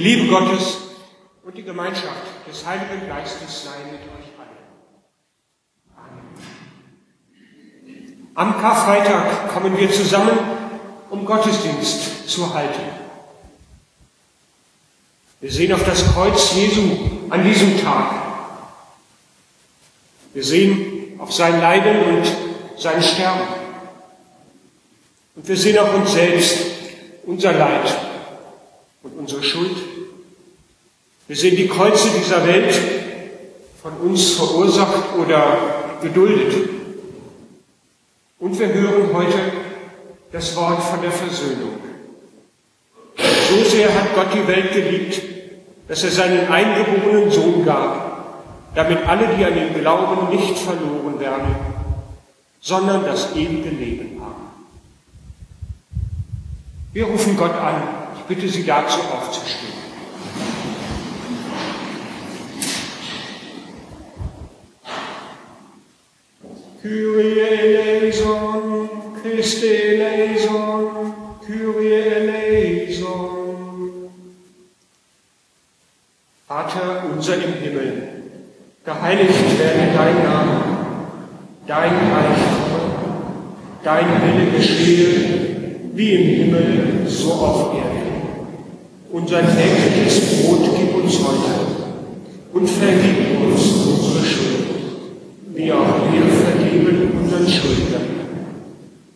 die 0.00 0.04
Liebe 0.04 0.28
Gottes 0.28 0.78
und 1.44 1.56
die 1.56 1.62
Gemeinschaft 1.62 2.22
des 2.48 2.64
Heiligen 2.64 3.06
Geistes 3.06 3.64
sei 3.64 3.76
mit 3.92 4.00
euch 4.00 4.32
allen. 4.40 4.56
Amen. 7.84 8.30
Am 8.34 8.58
Karfreitag 8.58 9.52
kommen 9.52 9.76
wir 9.76 9.92
zusammen, 9.92 10.38
um 11.10 11.26
Gottesdienst 11.26 12.28
zu 12.28 12.54
halten. 12.54 12.80
Wir 15.40 15.52
sehen 15.52 15.72
auf 15.74 15.84
das 15.84 16.06
Kreuz 16.14 16.54
Jesu 16.54 16.82
an 17.28 17.44
diesem 17.44 17.82
Tag. 17.82 18.14
Wir 20.32 20.44
sehen 20.44 21.18
auf 21.18 21.32
sein 21.32 21.60
Leiden 21.60 22.16
und 22.16 22.24
sein 22.78 23.02
Sterben. 23.02 23.48
Und 25.34 25.46
wir 25.46 25.56
sehen 25.56 25.78
auch 25.78 25.92
uns 25.92 26.12
selbst, 26.12 26.58
unser 27.26 27.52
Leid 27.52 27.94
und 29.02 29.18
unsere 29.18 29.42
Schuld. 29.42 29.89
Wir 31.30 31.36
sehen 31.36 31.54
die 31.54 31.68
Kreuze 31.68 32.08
dieser 32.18 32.44
Welt 32.44 32.74
von 33.80 33.92
uns 33.98 34.32
verursacht 34.32 35.14
oder 35.16 35.58
geduldet. 36.02 36.68
Und 38.40 38.58
wir 38.58 38.66
hören 38.66 39.10
heute 39.14 39.38
das 40.32 40.56
Wort 40.56 40.82
von 40.82 41.00
der 41.00 41.12
Versöhnung. 41.12 41.78
So 43.16 43.62
sehr 43.62 43.94
hat 43.94 44.12
Gott 44.16 44.34
die 44.34 44.48
Welt 44.48 44.72
geliebt, 44.72 45.22
dass 45.86 46.02
er 46.02 46.10
seinen 46.10 46.48
eingeborenen 46.48 47.30
Sohn 47.30 47.64
gab, 47.64 48.74
damit 48.74 49.06
alle, 49.06 49.28
die 49.36 49.44
an 49.44 49.56
ihn 49.56 49.80
glauben, 49.80 50.36
nicht 50.36 50.58
verloren 50.58 51.20
werden, 51.20 51.54
sondern 52.60 53.04
das 53.04 53.36
ewige 53.36 53.70
Leben 53.70 54.20
haben. 54.20 54.50
Wir 56.92 57.04
rufen 57.04 57.36
Gott 57.36 57.54
an. 57.54 57.82
Ich 58.16 58.22
bitte 58.22 58.48
Sie 58.48 58.66
dazu 58.66 58.98
aufzustehen. 58.98 59.89
Kyrie 66.82 67.40
eleison, 67.40 68.88
Christe 69.22 69.66
eleison, 69.66 71.14
Kyrie 71.46 71.92
eleison. 71.92 73.10
Vater 76.48 77.04
unser 77.12 77.34
im 77.34 77.54
Himmel, 77.62 78.02
geheiligt 78.84 79.58
werde 79.58 79.92
dein 79.94 80.22
Name, 80.24 80.60
dein 81.66 81.92
Reich 81.92 82.60
dein 83.82 84.06
Wille 84.22 84.50
geschehe, 84.56 85.10
wie 85.94 86.12
im 86.12 86.44
Himmel, 86.44 87.06
so 87.06 87.32
auf 87.32 87.74
Erden. 87.74 88.10
Unser 89.10 89.40
tägliches 89.40 90.42
Brot 90.42 90.70
gib 90.76 90.94
uns 90.94 91.18
heute 91.18 91.54
und 92.52 92.68
vergib 92.68 93.40
uns 93.40 93.62
unsere 93.86 94.24
Schuld, 94.24 94.66
wie 95.54 95.72
auch 95.72 96.12
wir 96.12 96.22
vergeben 96.22 96.69
unseren 97.30 97.48
Schuldern. 97.48 98.20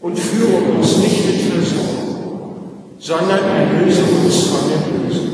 Und 0.01 0.19
führe 0.19 0.77
uns 0.77 0.99
nicht 0.99 1.25
in 1.25 1.53
Versuchung, 1.53 2.57
sondern 2.99 3.39
erlöse 3.39 4.03
uns 4.03 4.47
von 4.49 4.71
dem 4.71 5.09
Bösen. 5.09 5.31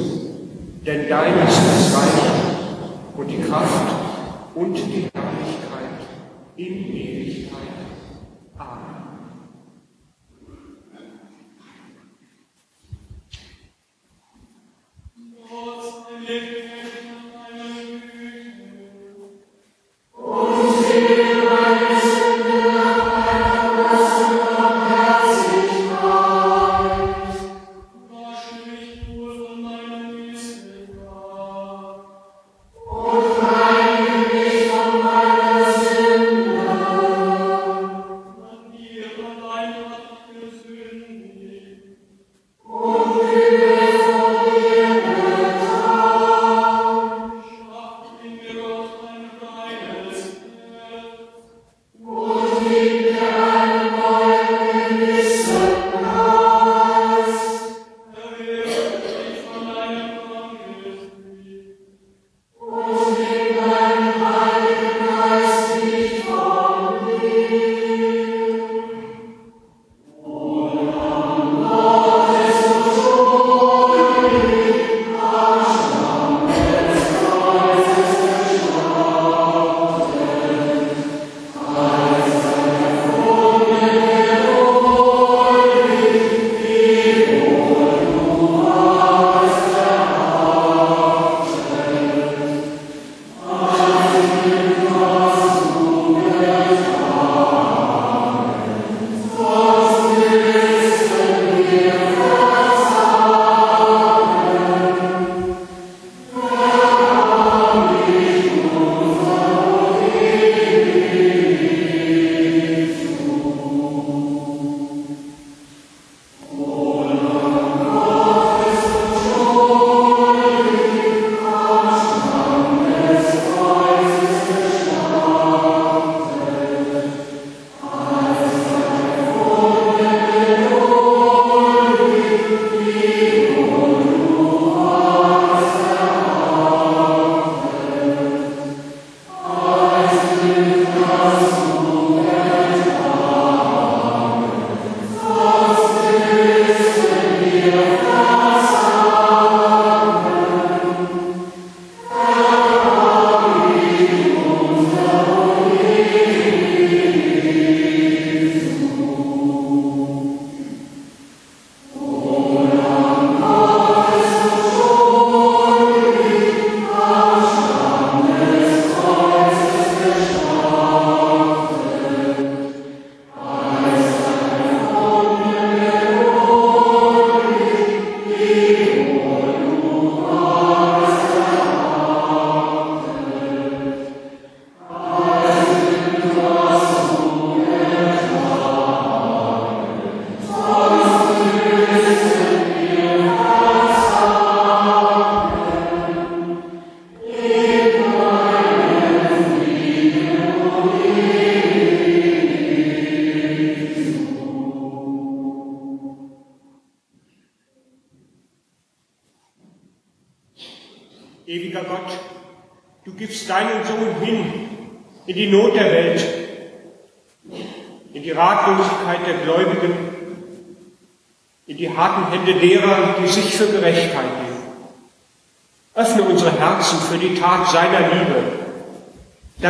Denn 0.87 1.09
dein 1.09 1.47
ist 1.47 1.59
das 1.59 1.97
Reich 1.97 3.17
und 3.17 3.29
die 3.29 3.43
Kraft 3.43 3.93
und 4.55 4.75
die 4.75 5.09
Herrlichkeit 5.13 6.07
in 6.57 6.95
Ewigkeit. 6.95 7.59
Amen. 8.57 9.10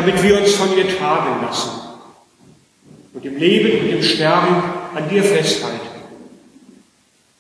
Damit 0.01 0.23
wir 0.23 0.41
uns 0.41 0.55
von 0.55 0.75
ihr 0.77 0.97
tragen 0.97 1.45
lassen 1.45 1.71
und 3.13 3.25
im 3.25 3.37
Leben 3.37 3.83
und 3.83 3.91
im 3.91 4.03
Sterben 4.03 4.63
an 4.95 5.09
dir 5.11 5.23
festhalten. 5.23 5.79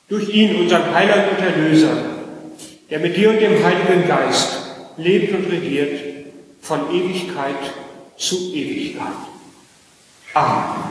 Durch 0.08 0.28
ihn, 0.28 0.56
unseren 0.56 0.94
Heiland 0.94 1.30
und 1.30 1.44
Erlöser, 1.44 1.96
der 2.90 2.99
mit 2.99 3.16
dir 3.16 3.30
und 3.30 3.40
dem 3.40 3.64
Heiligen 3.64 4.06
Geist 4.06 4.58
lebt 4.99 5.35
und 5.35 5.50
regiert 5.50 6.00
von 6.61 6.92
Ewigkeit 6.92 7.56
zu 8.18 8.52
Ewigkeit. 8.52 9.06
Amen. 10.35 10.89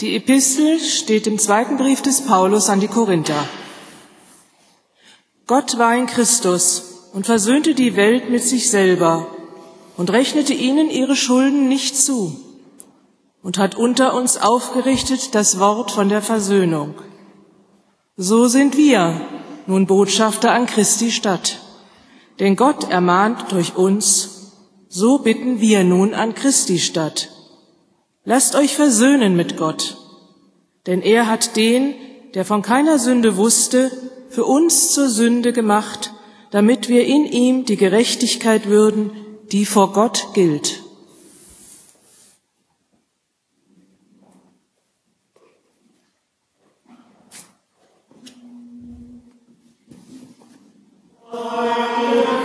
Die 0.00 0.16
Epistel 0.16 0.80
steht 0.80 1.26
im 1.26 1.38
zweiten 1.38 1.76
Brief 1.76 2.00
des 2.00 2.22
Paulus 2.22 2.70
an 2.70 2.80
die 2.80 2.88
Korinther. 2.88 3.46
Gott 5.46 5.76
war 5.76 5.94
in 5.94 6.06
Christus 6.06 7.10
und 7.12 7.26
versöhnte 7.26 7.74
die 7.74 7.96
Welt 7.96 8.30
mit 8.30 8.42
sich 8.42 8.70
selber 8.70 9.26
und 9.98 10.10
rechnete 10.10 10.54
ihnen 10.54 10.88
ihre 10.88 11.16
Schulden 11.16 11.68
nicht 11.68 11.98
zu 11.98 12.40
und 13.42 13.58
hat 13.58 13.74
unter 13.74 14.14
uns 14.14 14.38
aufgerichtet 14.38 15.34
das 15.34 15.58
Wort 15.58 15.90
von 15.90 16.08
der 16.08 16.22
Versöhnung. 16.22 16.94
So 18.16 18.48
sind 18.48 18.78
wir 18.78 19.20
nun 19.66 19.86
Botschafter 19.86 20.52
an 20.52 20.64
Christi 20.64 21.10
Stadt. 21.10 21.60
Denn 22.38 22.56
Gott 22.56 22.90
ermahnt 22.90 23.52
durch 23.52 23.76
uns, 23.76 24.52
so 24.88 25.18
bitten 25.18 25.60
wir 25.60 25.84
nun 25.84 26.14
an 26.14 26.34
Christi 26.34 26.78
Stadt. 26.78 27.28
Lasst 28.32 28.54
euch 28.54 28.76
versöhnen 28.76 29.34
mit 29.34 29.56
Gott, 29.56 29.96
denn 30.86 31.02
er 31.02 31.26
hat 31.26 31.56
den, 31.56 31.96
der 32.34 32.44
von 32.44 32.62
keiner 32.62 33.00
Sünde 33.00 33.36
wusste, 33.36 33.90
für 34.28 34.44
uns 34.44 34.92
zur 34.92 35.08
Sünde 35.08 35.52
gemacht, 35.52 36.12
damit 36.52 36.88
wir 36.88 37.04
in 37.06 37.26
ihm 37.26 37.64
die 37.64 37.76
Gerechtigkeit 37.76 38.68
würden, 38.68 39.10
die 39.50 39.66
vor 39.66 39.92
Gott 39.92 40.28
gilt. 40.32 40.84
Amen. 51.32 52.39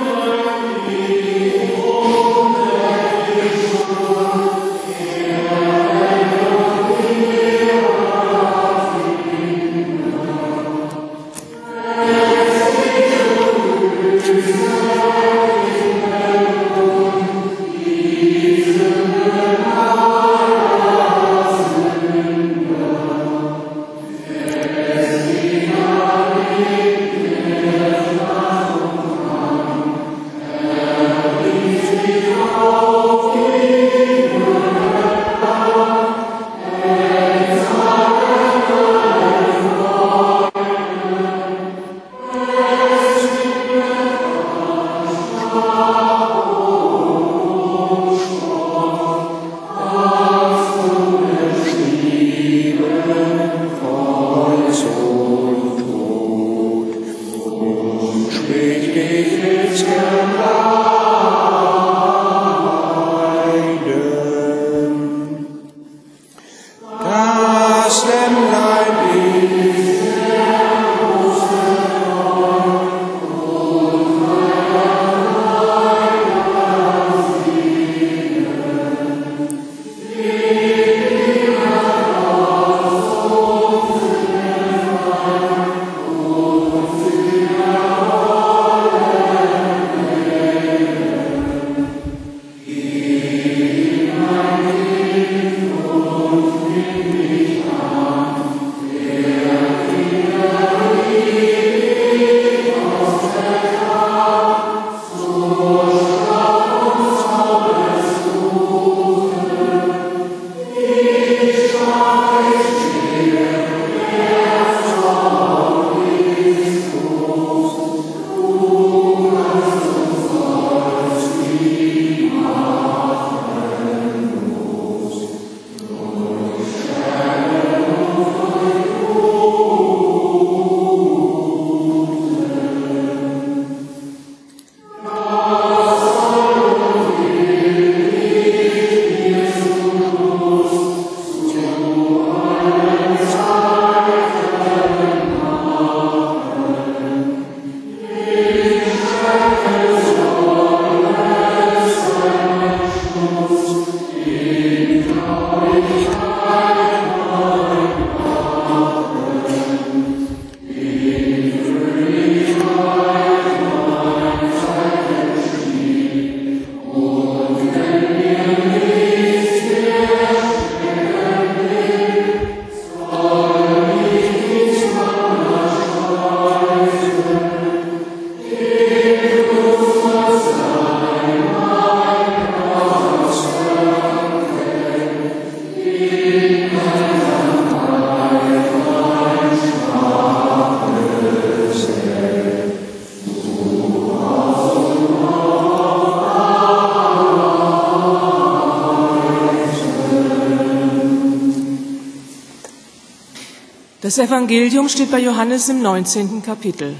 Das 204.05 204.19
Evangelium 204.19 204.87
steht 204.87 205.09
bei 205.09 205.19
Johannes 205.19 205.67
im 205.67 205.81
19. 205.81 206.43
Kapitel. 206.43 206.95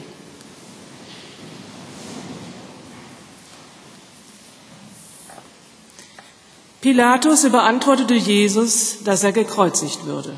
Pilatus 6.82 7.44
überantwortete 7.44 8.16
Jesus, 8.16 9.04
dass 9.04 9.24
er 9.24 9.34
gekreuzigt 9.34 10.08
würde. 10.08 10.34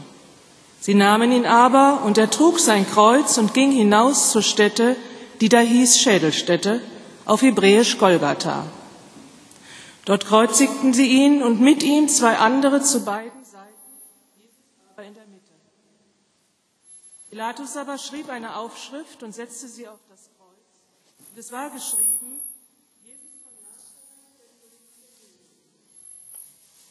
Sie 0.82 0.94
nahmen 0.94 1.32
ihn 1.32 1.46
aber, 1.46 2.02
und 2.04 2.18
er 2.18 2.30
trug 2.30 2.60
sein 2.60 2.86
Kreuz 2.86 3.38
und 3.38 3.54
ging 3.54 3.72
hinaus 3.72 4.34
zur 4.34 4.42
Stätte, 4.42 4.98
die 5.40 5.48
da 5.48 5.60
hieß 5.60 5.98
Schädelstätte, 5.98 6.82
auf 7.24 7.44
Hebräisch 7.44 7.98
Golgatha. 7.98 8.66
Dort 10.04 10.26
kreuzigten 10.26 10.94
sie 10.94 11.08
ihn 11.08 11.42
und 11.44 11.62
mit 11.62 11.82
ihm 11.82 12.10
zwei 12.10 12.36
andere 12.36 12.82
zu 12.82 13.06
beiden 13.06 13.46
Seiten, 13.46 13.72
Jesus 14.36 14.52
aber 14.92 15.08
in 15.08 15.14
der 15.14 15.24
Mitte. 15.28 15.37
Pilatus 17.30 17.76
aber 17.76 17.98
schrieb 17.98 18.30
eine 18.30 18.56
Aufschrift 18.56 19.22
und 19.24 19.34
setzte 19.34 19.68
sie 19.68 19.88
auf 19.88 20.00
das 20.10 20.30
Kreuz. 20.38 21.30
Und 21.32 21.38
es 21.38 21.52
war 21.52 21.70
geschrieben, 21.70 22.42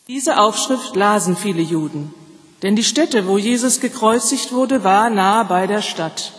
Diese 0.09 0.39
Aufschrift 0.39 0.95
lasen 0.95 1.37
viele 1.37 1.63
Juden, 1.63 2.15
denn 2.63 2.77
die 2.77 2.85
Stätte, 2.85 3.27
wo 3.27 3.39
Jesus 3.39 3.81
gekreuzigt 3.81 4.53
wurde, 4.53 4.85
war 4.85 5.11
nahe 5.11 5.45
bei 5.47 5.67
der 5.67 5.83
Stadt. 5.83 6.33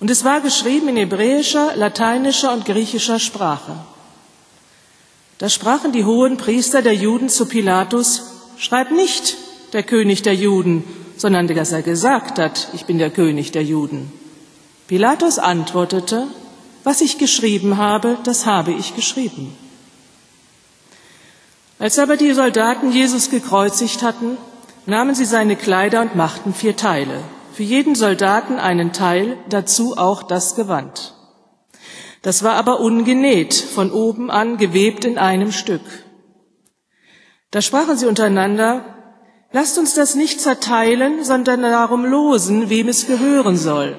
Und 0.00 0.10
es 0.10 0.24
war 0.24 0.40
geschrieben 0.40 0.88
in 0.88 0.96
hebräischer, 0.96 1.76
lateinischer 1.76 2.54
und 2.54 2.64
griechischer 2.64 3.18
Sprache. 3.18 3.76
Da 5.36 5.50
sprachen 5.50 5.92
die 5.92 6.06
hohen 6.06 6.38
Priester 6.38 6.80
der 6.80 6.94
Juden 6.94 7.28
zu 7.28 7.44
Pilatus, 7.44 8.22
schreib 8.56 8.92
nicht 8.92 9.36
der 9.74 9.82
König 9.82 10.22
der 10.22 10.34
Juden, 10.34 10.84
sondern 11.16 11.46
dass 11.46 11.72
er 11.72 11.82
gesagt 11.82 12.38
hat, 12.38 12.68
ich 12.72 12.84
bin 12.84 12.98
der 12.98 13.10
König 13.10 13.52
der 13.52 13.64
Juden. 13.64 14.12
Pilatus 14.88 15.38
antwortete, 15.38 16.26
was 16.84 17.00
ich 17.00 17.18
geschrieben 17.18 17.76
habe, 17.76 18.18
das 18.24 18.46
habe 18.46 18.72
ich 18.72 18.96
geschrieben. 18.96 19.56
Als 21.78 21.98
aber 21.98 22.16
die 22.16 22.32
Soldaten 22.32 22.92
Jesus 22.92 23.30
gekreuzigt 23.30 24.02
hatten, 24.02 24.36
nahmen 24.86 25.14
sie 25.14 25.24
seine 25.24 25.56
Kleider 25.56 26.02
und 26.02 26.14
machten 26.14 26.54
vier 26.54 26.76
Teile, 26.76 27.22
für 27.52 27.62
jeden 27.62 27.94
Soldaten 27.94 28.58
einen 28.58 28.92
Teil, 28.92 29.36
dazu 29.48 29.96
auch 29.96 30.22
das 30.22 30.54
Gewand. 30.54 31.14
Das 32.22 32.42
war 32.42 32.54
aber 32.54 32.80
ungenäht, 32.80 33.54
von 33.54 33.90
oben 33.90 34.30
an 34.30 34.56
gewebt 34.56 35.04
in 35.04 35.18
einem 35.18 35.52
Stück. 35.52 35.82
Da 37.50 37.60
sprachen 37.60 37.96
sie 37.96 38.06
untereinander, 38.06 39.01
lasst 39.52 39.78
uns 39.78 39.94
das 39.94 40.14
nicht 40.14 40.40
zerteilen, 40.40 41.24
sondern 41.24 41.62
darum 41.62 42.04
losen, 42.04 42.70
wem 42.70 42.88
es 42.88 43.06
gehören 43.06 43.56
soll. 43.56 43.96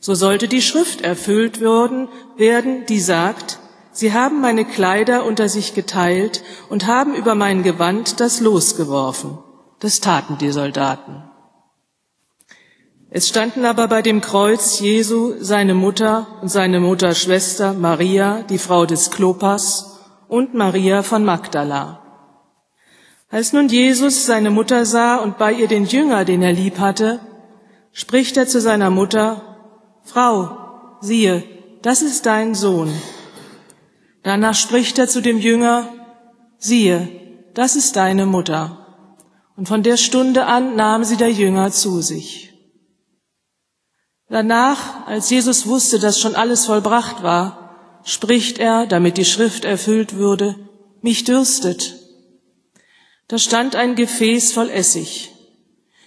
So 0.00 0.14
sollte 0.14 0.48
die 0.48 0.62
Schrift 0.62 1.00
erfüllt 1.00 1.60
werden, 1.60 2.86
die 2.88 3.00
sagt, 3.00 3.58
Sie 3.92 4.12
haben 4.12 4.42
meine 4.42 4.66
Kleider 4.66 5.24
unter 5.24 5.48
sich 5.48 5.72
geteilt 5.72 6.42
und 6.68 6.86
haben 6.86 7.14
über 7.14 7.34
mein 7.34 7.62
Gewand 7.62 8.20
das 8.20 8.40
Los 8.40 8.76
geworfen. 8.76 9.38
Das 9.80 10.00
taten 10.00 10.36
die 10.36 10.50
Soldaten. 10.50 11.24
Es 13.08 13.26
standen 13.26 13.64
aber 13.64 13.88
bei 13.88 14.02
dem 14.02 14.20
Kreuz 14.20 14.80
Jesu 14.80 15.36
seine 15.40 15.72
Mutter 15.72 16.26
und 16.42 16.48
seine 16.48 16.80
Mutterschwester 16.80 17.72
Maria, 17.72 18.42
die 18.42 18.58
Frau 18.58 18.84
des 18.84 19.10
Klopas, 19.10 19.98
und 20.28 20.52
Maria 20.52 21.02
von 21.02 21.24
Magdala. 21.24 22.05
Als 23.28 23.52
nun 23.52 23.68
Jesus 23.68 24.24
seine 24.24 24.50
Mutter 24.50 24.86
sah 24.86 25.16
und 25.16 25.36
bei 25.36 25.52
ihr 25.52 25.66
den 25.66 25.84
Jünger, 25.84 26.24
den 26.24 26.42
er 26.42 26.52
lieb 26.52 26.78
hatte, 26.78 27.20
spricht 27.92 28.36
er 28.36 28.46
zu 28.46 28.60
seiner 28.60 28.90
Mutter, 28.90 29.42
Frau, 30.04 30.98
siehe, 31.00 31.42
das 31.82 32.02
ist 32.02 32.26
dein 32.26 32.54
Sohn. 32.54 32.92
Danach 34.22 34.54
spricht 34.54 34.98
er 34.98 35.08
zu 35.08 35.20
dem 35.20 35.38
Jünger, 35.38 35.88
siehe, 36.58 37.08
das 37.54 37.74
ist 37.74 37.96
deine 37.96 38.26
Mutter. 38.26 38.86
Und 39.56 39.66
von 39.66 39.82
der 39.82 39.96
Stunde 39.96 40.46
an 40.46 40.76
nahm 40.76 41.02
sie 41.02 41.16
der 41.16 41.32
Jünger 41.32 41.72
zu 41.72 42.02
sich. 42.02 42.52
Danach, 44.28 45.06
als 45.06 45.30
Jesus 45.30 45.66
wusste, 45.66 45.98
dass 45.98 46.20
schon 46.20 46.34
alles 46.36 46.66
vollbracht 46.66 47.22
war, 47.22 48.00
spricht 48.04 48.58
er, 48.58 48.86
damit 48.86 49.16
die 49.16 49.24
Schrift 49.24 49.64
erfüllt 49.64 50.14
würde, 50.14 50.56
mich 51.00 51.24
dürstet. 51.24 52.05
Da 53.28 53.38
stand 53.38 53.74
ein 53.74 53.94
Gefäß 53.94 54.52
voll 54.52 54.70
Essig. 54.70 55.32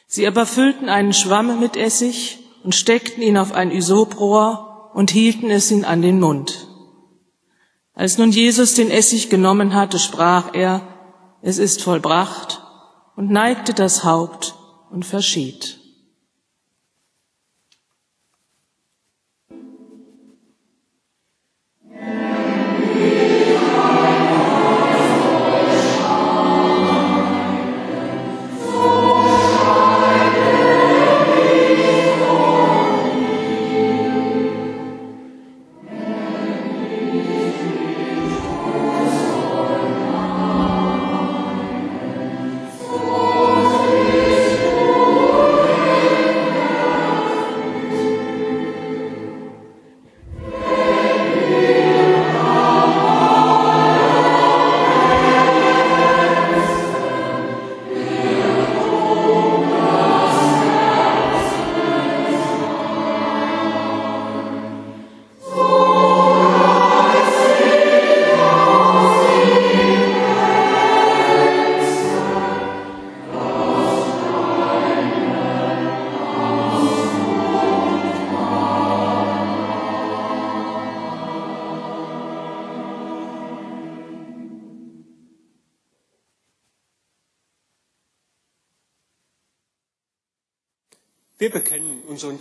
Sie 0.07 0.25
aber 0.25 0.45
füllten 0.45 0.89
einen 0.89 1.13
Schwamm 1.13 1.59
mit 1.59 1.75
Essig 1.75 2.39
und 2.63 2.75
steckten 2.75 3.21
ihn 3.21 3.37
auf 3.37 3.51
ein 3.51 3.71
Isoprohr 3.71 4.91
und 4.93 5.11
hielten 5.11 5.49
es 5.49 5.69
ihn 5.71 5.85
an 5.85 6.01
den 6.01 6.19
Mund. 6.19 6.67
Als 7.93 8.17
nun 8.17 8.31
Jesus 8.31 8.75
den 8.75 8.91
Essig 8.91 9.29
genommen 9.29 9.73
hatte, 9.73 9.99
sprach 9.99 10.53
er, 10.53 10.81
es 11.41 11.57
ist 11.57 11.81
vollbracht, 11.81 12.61
und 13.15 13.29
neigte 13.29 13.73
das 13.73 14.05
Haupt 14.05 14.55
und 14.89 15.05
verschied. 15.05 15.78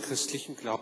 Christlichen 0.09 0.55
Glauben. 0.55 0.78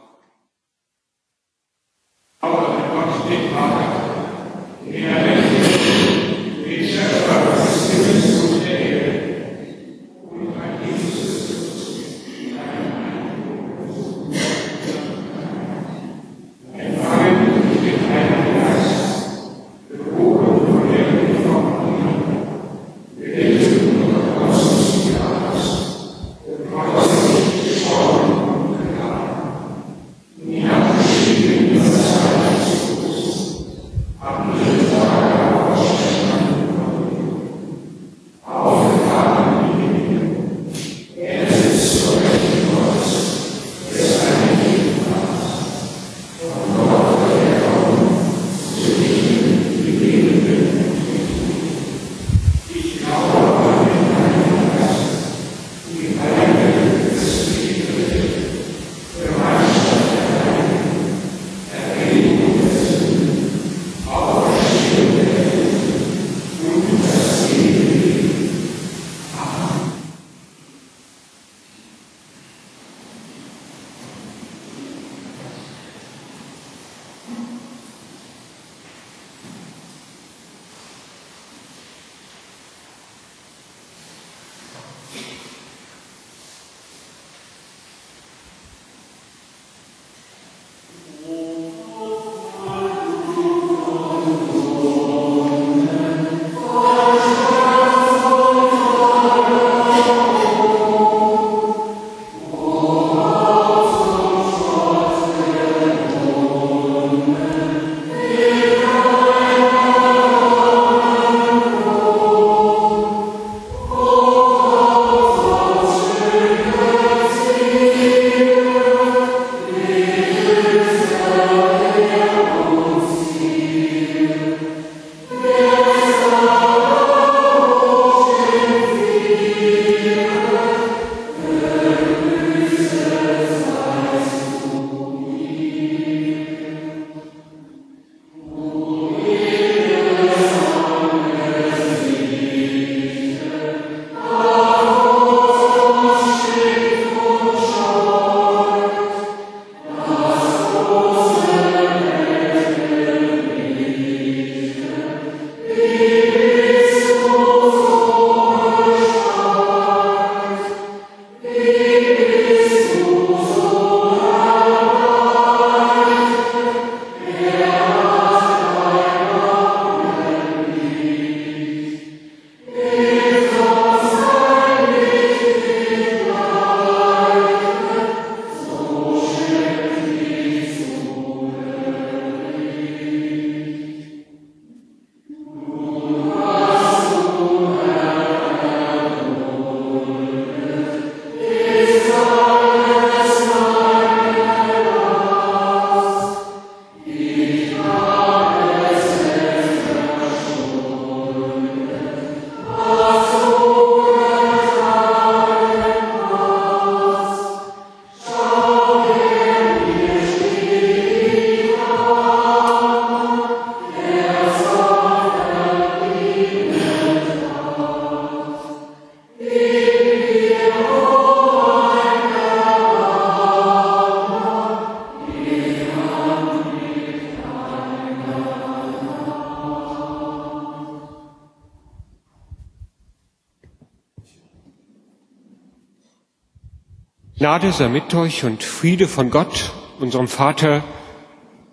Gnade 237.37 237.71
sei 237.71 237.87
mit 237.87 238.11
euch 238.15 238.45
und 238.45 238.63
Friede 238.63 239.07
von 239.07 239.29
Gott, 239.29 239.71
unserem 239.99 240.27
Vater 240.27 240.83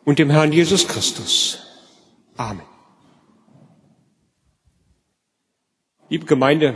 und 0.05 0.19
dem 0.19 0.29
Herrn 0.29 0.53
Jesus 0.53 0.87
Christus. 0.87 1.59
Amen. 2.37 2.67
Liebe 6.11 6.27
Gemeinde, 6.27 6.75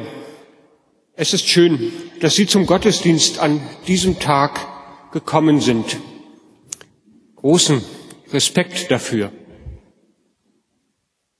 es 1.12 1.35
ist 1.35 1.46
schön, 1.46 1.92
dass 2.20 2.35
Sie 2.35 2.46
zum 2.46 2.64
Gottesdienst 2.64 3.40
an 3.40 3.61
diesem 3.87 4.20
Tag 4.20 4.66
gekommen 5.12 5.61
sind. 5.61 5.98
Großen 7.37 7.85
Respekt 8.33 8.90
dafür. 8.90 9.31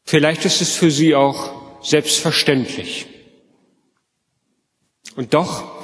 Vielleicht 0.05 0.45
ist 0.45 0.61
es 0.61 0.77
für 0.77 0.91
Sie 0.91 1.15
auch 1.15 1.83
selbstverständlich. 1.83 3.07
Und 5.17 5.33
doch 5.33 5.78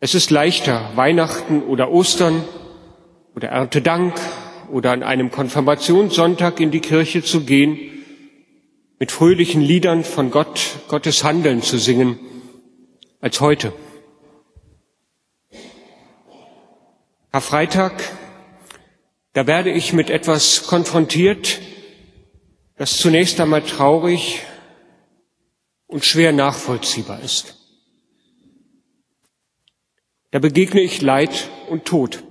es 0.00 0.14
ist 0.14 0.30
leichter, 0.30 0.90
Weihnachten 0.94 1.62
oder 1.62 1.90
Ostern 1.90 2.44
oder 3.34 3.48
Erntedank 3.48 4.14
oder 4.70 4.92
an 4.92 5.02
einem 5.02 5.30
Konfirmationssonntag 5.30 6.60
in 6.60 6.70
die 6.70 6.80
Kirche 6.80 7.22
zu 7.22 7.44
gehen, 7.44 7.78
mit 9.00 9.12
fröhlichen 9.12 9.60
Liedern 9.60 10.04
von 10.04 10.30
Gott, 10.30 10.60
Gottes 10.88 11.24
Handeln 11.24 11.62
zu 11.62 11.78
singen, 11.78 12.18
als 13.20 13.40
heute. 13.40 13.72
Karfreitag, 17.32 17.92
da 19.32 19.46
werde 19.46 19.70
ich 19.70 19.92
mit 19.92 20.10
etwas 20.10 20.66
konfrontiert, 20.66 21.60
das 22.76 22.96
zunächst 22.98 23.40
einmal 23.40 23.62
traurig 23.62 24.42
und 25.86 26.04
schwer 26.04 26.32
nachvollziehbar 26.32 27.20
ist. 27.20 27.57
Da 30.30 30.38
begegne 30.40 30.82
ich 30.82 31.00
Leid 31.00 31.48
und 31.70 31.86
Tod. 31.86 32.22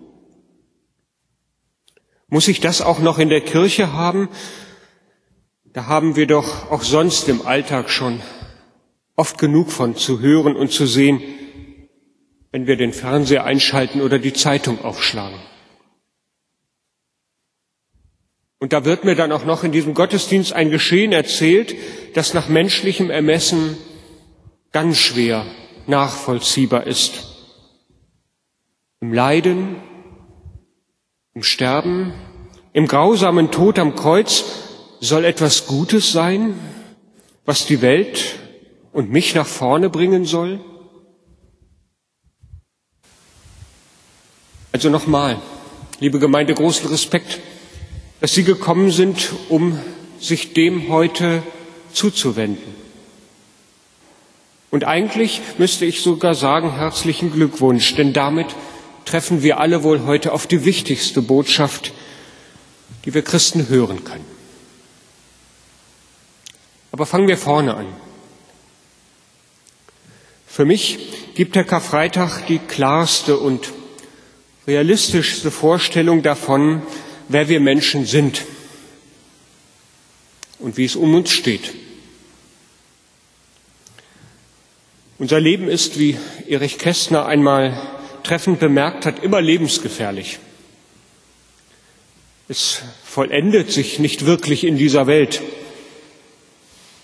Muss 2.28 2.48
ich 2.48 2.60
das 2.60 2.82
auch 2.82 3.00
noch 3.00 3.18
in 3.18 3.30
der 3.30 3.42
Kirche 3.42 3.94
haben? 3.94 4.30
Da 5.66 5.88
haben 5.88 6.16
wir 6.16 6.28
doch 6.28 6.70
auch 6.70 6.84
sonst 6.84 7.28
im 7.28 7.46
Alltag 7.46 7.90
schon 7.90 8.22
oft 9.16 9.40
genug 9.40 9.72
von 9.72 9.96
zu 9.96 10.20
hören 10.20 10.56
und 10.56 10.72
zu 10.72 10.86
sehen, 10.86 11.22
wenn 12.52 12.68
wir 12.68 12.78
den 12.78 12.94
Fernseher 12.94 13.46
einschalten 13.46 14.02
oder 14.02 14.20
die 14.20 14.34
Zeitung 14.34 14.84
aufschlagen. 14.84 15.40
Und 18.60 18.74
da 18.74 18.86
wird 18.86 19.06
mir 19.06 19.16
dann 19.16 19.32
auch 19.32 19.46
noch 19.46 19.64
in 19.64 19.72
diesem 19.72 19.94
Gottesdienst 19.94 20.54
ein 20.54 20.70
Geschehen 20.70 21.14
erzählt, 21.14 21.76
das 22.14 22.34
nach 22.34 22.48
menschlichem 22.48 23.10
Ermessen 23.10 23.78
ganz 24.72 24.98
schwer 24.98 25.46
nachvollziehbar 25.88 26.86
ist 26.86 27.27
im 29.00 29.14
Leiden, 29.14 29.76
im 31.34 31.44
Sterben, 31.44 32.14
im 32.74 32.88
grausamen 32.88 33.52
Tod 33.52 33.80
am 33.80 33.96
Kreuz 33.96 34.44
soll 35.00 35.26
etwas 35.26 35.68
Gutes 35.68 36.12
sein, 36.12 36.56
was 37.46 37.66
die 37.66 37.82
Welt 37.82 38.36
und 38.92 39.12
mich 39.12 39.36
nach 39.36 39.46
vorne 39.46 39.90
bringen 39.90 40.26
soll? 40.26 40.60
Also 44.72 44.90
nochmal, 44.90 45.40
liebe 46.00 46.20
Gemeinde, 46.20 46.54
großen 46.54 46.90
Respekt, 46.90 47.40
dass 48.20 48.34
Sie 48.34 48.44
gekommen 48.44 48.92
sind, 48.92 49.32
um 49.50 49.80
sich 50.20 50.54
dem 50.54 50.90
heute 50.90 51.44
zuzuwenden. 51.94 52.76
Und 54.70 54.84
eigentlich 54.84 55.42
müsste 55.58 55.86
ich 55.86 56.02
sogar 56.02 56.36
sagen, 56.36 56.74
herzlichen 56.76 57.32
Glückwunsch, 57.32 57.96
denn 57.96 58.14
damit 58.14 58.48
treffen 59.08 59.42
wir 59.42 59.60
alle 59.60 59.84
wohl 59.84 60.04
heute 60.06 60.34
auf 60.34 60.48
die 60.48 60.66
wichtigste 60.66 61.22
Botschaft, 61.22 61.94
die 63.06 63.14
wir 63.14 63.24
Christen 63.24 63.70
hören 63.70 64.04
können. 64.04 64.26
Aber 66.92 67.06
fangen 67.06 67.28
wir 67.28 67.38
vorne 67.38 67.76
an. 67.76 67.88
Für 70.46 70.66
mich 70.66 71.00
gibt 71.36 71.56
der 71.56 71.64
Karfreitag 71.64 72.48
die 72.48 72.60
klarste 72.60 73.38
und 73.38 73.72
realistischste 74.68 75.52
Vorstellung 75.52 76.22
davon, 76.22 76.82
wer 77.30 77.48
wir 77.48 77.60
Menschen 77.60 78.06
sind 78.06 78.46
und 80.60 80.76
wie 80.78 80.86
es 80.86 80.96
um 80.96 81.14
uns 81.16 81.32
steht. 81.32 81.74
Unser 85.20 85.40
Leben 85.40 85.68
ist, 85.70 85.98
wie 85.98 86.18
Erich 86.48 86.78
Kästner 86.78 87.26
einmal 87.26 87.97
treffend 88.28 88.60
bemerkt 88.60 89.06
hat, 89.06 89.24
immer 89.24 89.42
lebensgefährlich. 89.42 90.40
Es 92.50 92.82
vollendet 93.04 93.72
sich 93.72 94.00
nicht 94.00 94.26
wirklich 94.26 94.66
in 94.66 94.78
dieser 94.78 95.08
Welt. 95.08 95.42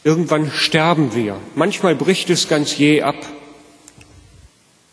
Irgendwann 0.03 0.51
sterben 0.51 1.15
wir. 1.15 1.39
Manchmal 1.55 1.95
bricht 1.95 2.29
es 2.29 2.49
ganz 2.49 2.77
jäh 2.77 3.01
ab. 3.01 3.15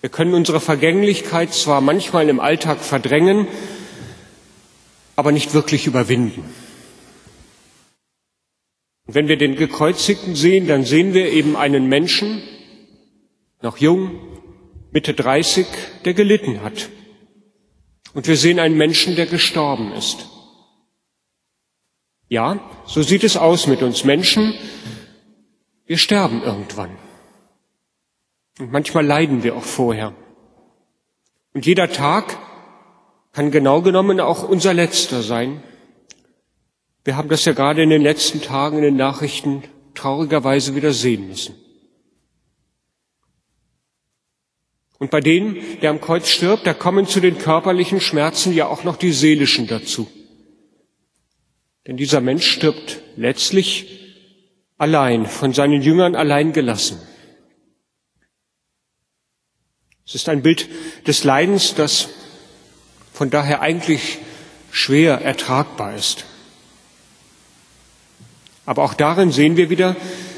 Wir 0.01 0.11
können 0.11 0.35
unsere 0.35 0.61
Vergänglichkeit 0.61 1.53
zwar 1.53 1.81
manchmal 1.81 2.29
im 2.29 2.40
Alltag 2.40 2.81
verdrängen, 2.81 3.49
aber 5.16 5.33
nicht 5.33 5.53
wirklich 5.53 5.87
überwinden. 5.87 6.45
Und 9.07 9.14
wenn 9.14 9.29
wir 9.29 9.37
den 9.37 9.57
Gekreuzigten 9.57 10.37
sehen, 10.37 10.69
dann 10.69 10.85
sehen 10.85 11.12
wir 11.12 11.31
eben 11.33 11.57
einen 11.57 11.88
Menschen, 11.88 12.40
noch 13.62 13.79
jung, 13.79 14.30
Mitte 14.92 15.14
30, 15.14 15.66
der 16.05 16.14
gelitten 16.14 16.62
hat. 16.62 16.88
Und 18.12 18.26
wir 18.26 18.37
sehen 18.37 18.59
einen 18.59 18.76
Menschen, 18.76 19.14
der 19.14 19.26
gestorben 19.26 19.92
ist. 19.92 20.26
Ja, 22.29 22.59
so 22.87 23.03
sieht 23.03 23.24
es 23.24 23.37
aus 23.37 23.66
mit 23.66 23.83
uns 23.83 24.05
Menschen. 24.05 24.55
Wir 25.87 25.98
sterben 25.98 26.42
irgendwann. 26.42 26.96
Und 28.59 28.72
manchmal 28.72 29.07
leiden 29.07 29.42
wir 29.42 29.57
auch 29.57 29.64
vorher. 29.64 30.14
Und 31.55 31.66
jeder 31.66 31.90
Tag 31.90 32.37
kann 33.33 33.50
genau 33.50 33.83
genommen 33.83 34.20
auch 34.20 34.48
unser 34.48 34.74
letzter 34.74 35.22
sein. 35.22 35.62
Wir 37.05 37.16
haben 37.16 37.29
das 37.29 37.44
ja 37.44 37.53
gerade 37.53 37.83
in 37.83 37.90
den 37.90 38.03
letzten 38.03 38.42
Tagen 38.42 38.79
in 38.79 38.85
den 38.85 38.96
Nachrichten 38.96 39.62
traurigerweise 39.94 40.74
wieder 40.74 40.92
sehen 40.92 41.29
müssen. 41.29 41.55
Und 45.01 45.11
bei 45.11 45.21
denen, 45.21 45.81
der 45.81 45.89
am 45.89 46.01
Kreuz 46.01 46.29
stirbt, 46.29 46.67
da 46.67 46.75
kommen 46.75 47.07
zu 47.07 47.21
den 47.21 47.39
körperlichen 47.39 48.03
Schmerzen 48.03 48.53
ja 48.53 48.67
auch 48.67 48.85
noch 48.85 48.97
die 48.97 49.13
seelischen 49.13 49.67
dazu. 49.67 50.07
Denn 51.87 51.97
dieser 51.97 52.21
Mensch 52.21 52.47
stirbt 52.47 53.01
letztlich 53.17 53.99
allein, 54.77 55.25
von 55.25 55.55
seinen 55.55 55.81
Jüngern 55.81 56.15
allein 56.15 56.53
gelassen. 56.53 57.01
Es 60.07 60.15
ist 60.15 60.29
ein 60.29 60.43
Bild 60.43 60.69
des 61.07 61.25
Leidens, 61.25 61.75
das 61.75 62.11
von 63.15 63.31
daher 63.31 63.63
eigentlich 63.63 64.19
schwer 64.71 65.23
ertragbar 65.23 65.95
ist. 65.95 66.27
Aber 68.67 68.85
auch 68.85 68.93
darin 68.93 69.33
sehen 69.33 69.57
wir 69.57 69.71
wieder, 69.71 69.97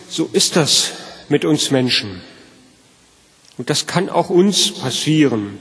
so 0.09 0.31
ist 0.33 0.55
das 0.55 0.92
mit 1.29 1.44
uns 1.44 1.72
Menschen. 1.72 2.22
Und 3.62 3.70
das 3.70 3.87
kann 3.87 4.09
auch 4.09 4.29
uns 4.29 4.72
passieren. 4.72 5.57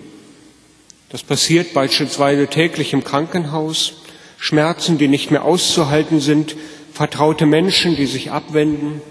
Das 1.09 1.21
passiert 1.21 1.75
beispielsweise 1.75 2.47
täglich 2.47 2.93
im 2.93 3.03
Krankenhaus, 3.03 3.93
Schmerzen, 4.39 4.97
die 4.97 5.07
nicht 5.07 5.29
mehr 5.29 5.45
auszuhalten 5.45 6.19
sind, 6.19 6.55
vertraute 6.91 7.45
Menschen, 7.45 7.95
die 7.95 8.07
sich 8.07 8.31
abwenden 8.31 9.03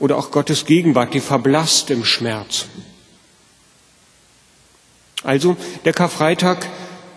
oder 0.00 0.18
auch 0.18 0.32
Gottes 0.32 0.66
Gegenwart, 0.66 1.14
die 1.14 1.20
verblasst 1.20 1.92
im 1.92 2.04
Schmerz. 2.04 2.66
Also 5.22 5.56
der 5.84 5.92
Karfreitag, 5.92 6.66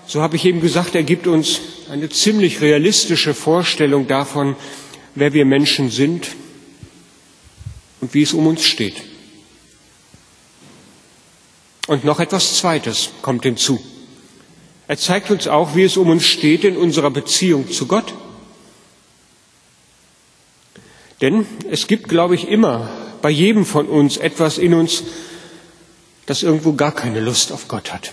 so 0.06 0.22
habe 0.22 0.36
ich 0.36 0.46
eben 0.46 0.62
gesagt, 0.62 0.94
er 0.94 1.02
gibt 1.02 1.26
uns 1.26 1.62
eine 1.90 2.10
ziemlich 2.10 2.62
realistische 2.62 3.34
Vorstellung 3.34 4.06
davon, 4.06 4.56
wer 5.16 5.34
wir 5.34 5.46
Menschen 5.46 5.90
sind 5.90 6.28
und 8.02 8.14
wie 8.14 8.22
es 8.22 8.36
um 8.36 8.46
uns 8.46 8.64
steht. 8.64 9.17
Und 11.88 12.04
noch 12.04 12.20
etwas 12.20 12.58
Zweites 12.58 13.10
kommt 13.22 13.44
hinzu. 13.44 13.82
Er 14.88 14.98
zeigt 14.98 15.32
uns 15.32 15.48
auch, 15.48 15.76
wie 15.76 15.84
es 15.84 15.98
um 15.98 16.10
uns 16.10 16.26
steht 16.26 16.64
in 16.64 16.78
unserer 16.78 17.10
Beziehung 17.10 17.72
zu 17.72 17.88
Gott. 17.88 18.14
Denn 21.22 21.46
es 21.70 21.88
gibt, 21.88 22.10
glaube 22.10 22.36
ich, 22.36 22.48
immer 22.48 22.90
bei 23.22 23.30
jedem 23.30 23.66
von 23.66 23.88
uns 23.88 24.18
etwas 24.18 24.58
in 24.58 24.74
uns, 24.74 25.04
das 26.26 26.44
irgendwo 26.44 26.74
gar 26.74 26.94
keine 26.94 27.22
Lust 27.22 27.52
auf 27.52 27.68
Gott 27.68 27.92
hat. 27.92 28.12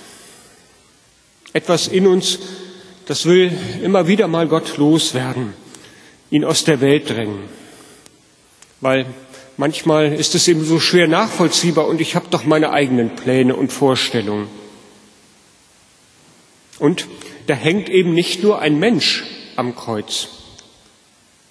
Etwas 1.52 1.88
in 1.88 2.06
uns, 2.06 2.38
das 3.06 3.26
will 3.26 3.52
immer 3.82 4.08
wieder 4.08 4.26
mal 4.28 4.48
Gott 4.48 4.76
loswerden, 4.76 5.52
ihn 6.30 6.44
aus 6.44 6.64
der 6.64 6.80
Welt 6.80 7.10
drängen. 7.10 7.42
Weil 8.80 9.06
manchmal 9.56 10.12
ist 10.12 10.34
es 10.34 10.48
eben 10.48 10.64
so 10.64 10.80
schwer 10.80 11.08
nachvollziehbar 11.08 11.86
und 11.86 12.00
ich 12.00 12.16
habe 12.16 12.26
doch 12.30 12.44
meine 12.44 12.70
eigenen 12.70 13.16
Pläne 13.16 13.56
und 13.56 13.72
Vorstellungen. 13.72 14.48
Und 16.78 17.06
da 17.46 17.54
hängt 17.54 17.88
eben 17.88 18.14
nicht 18.14 18.42
nur 18.42 18.60
ein 18.60 18.78
Mensch 18.78 19.24
am 19.56 19.74
Kreuz. 19.76 20.28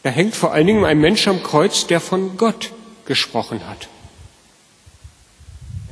Da 0.04 0.10
hängt 0.10 0.36
vor 0.36 0.52
allen 0.52 0.68
Dingen 0.68 0.86
ein 0.86 1.00
Mensch 1.00 1.28
am 1.28 1.42
Kreuz, 1.44 1.88
der 1.88 2.02
von 2.02 2.38
Gott 2.38 2.72
gesprochen 3.06 3.68
hat. 3.68 3.88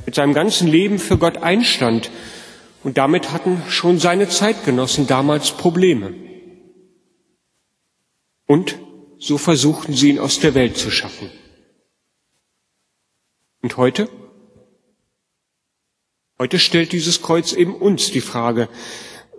Mit 0.04 0.14
seinem 0.14 0.34
ganzen 0.34 0.68
Leben 0.68 0.98
für 0.98 1.16
Gott 1.16 1.38
einstand. 1.38 2.10
Und 2.84 2.98
damit 2.98 3.32
hatten 3.32 3.62
schon 3.68 3.98
seine 3.98 4.28
Zeitgenossen 4.28 5.06
damals 5.06 5.52
Probleme. 5.52 6.12
Und 8.46 8.76
so 9.18 9.38
versuchten 9.38 9.94
sie 9.94 10.10
ihn 10.10 10.18
aus 10.18 10.40
der 10.40 10.54
Welt 10.54 10.76
zu 10.76 10.90
schaffen. 10.90 11.30
Und 13.62 13.76
heute? 13.76 14.08
Heute 16.38 16.58
stellt 16.58 16.90
dieses 16.90 17.22
Kreuz 17.22 17.52
eben 17.52 17.74
uns 17.74 18.10
die 18.10 18.20
Frage, 18.20 18.68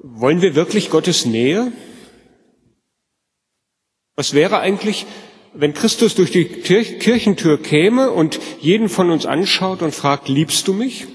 wollen 0.01 0.41
wir 0.41 0.55
wirklich 0.55 0.89
Gottes 0.89 1.25
Nähe? 1.25 1.73
Was 4.15 4.33
wäre 4.33 4.59
eigentlich, 4.59 5.05
wenn 5.53 5.73
Christus 5.73 6.15
durch 6.15 6.31
die 6.31 6.45
Kirchentür 6.45 7.61
käme 7.61 8.11
und 8.11 8.39
jeden 8.61 8.87
von 8.87 9.11
uns 9.11 9.25
anschaut 9.25 9.81
und 9.81 9.93
fragt, 9.93 10.29
liebst 10.29 10.67
du 10.67 10.73
mich? 10.73 11.07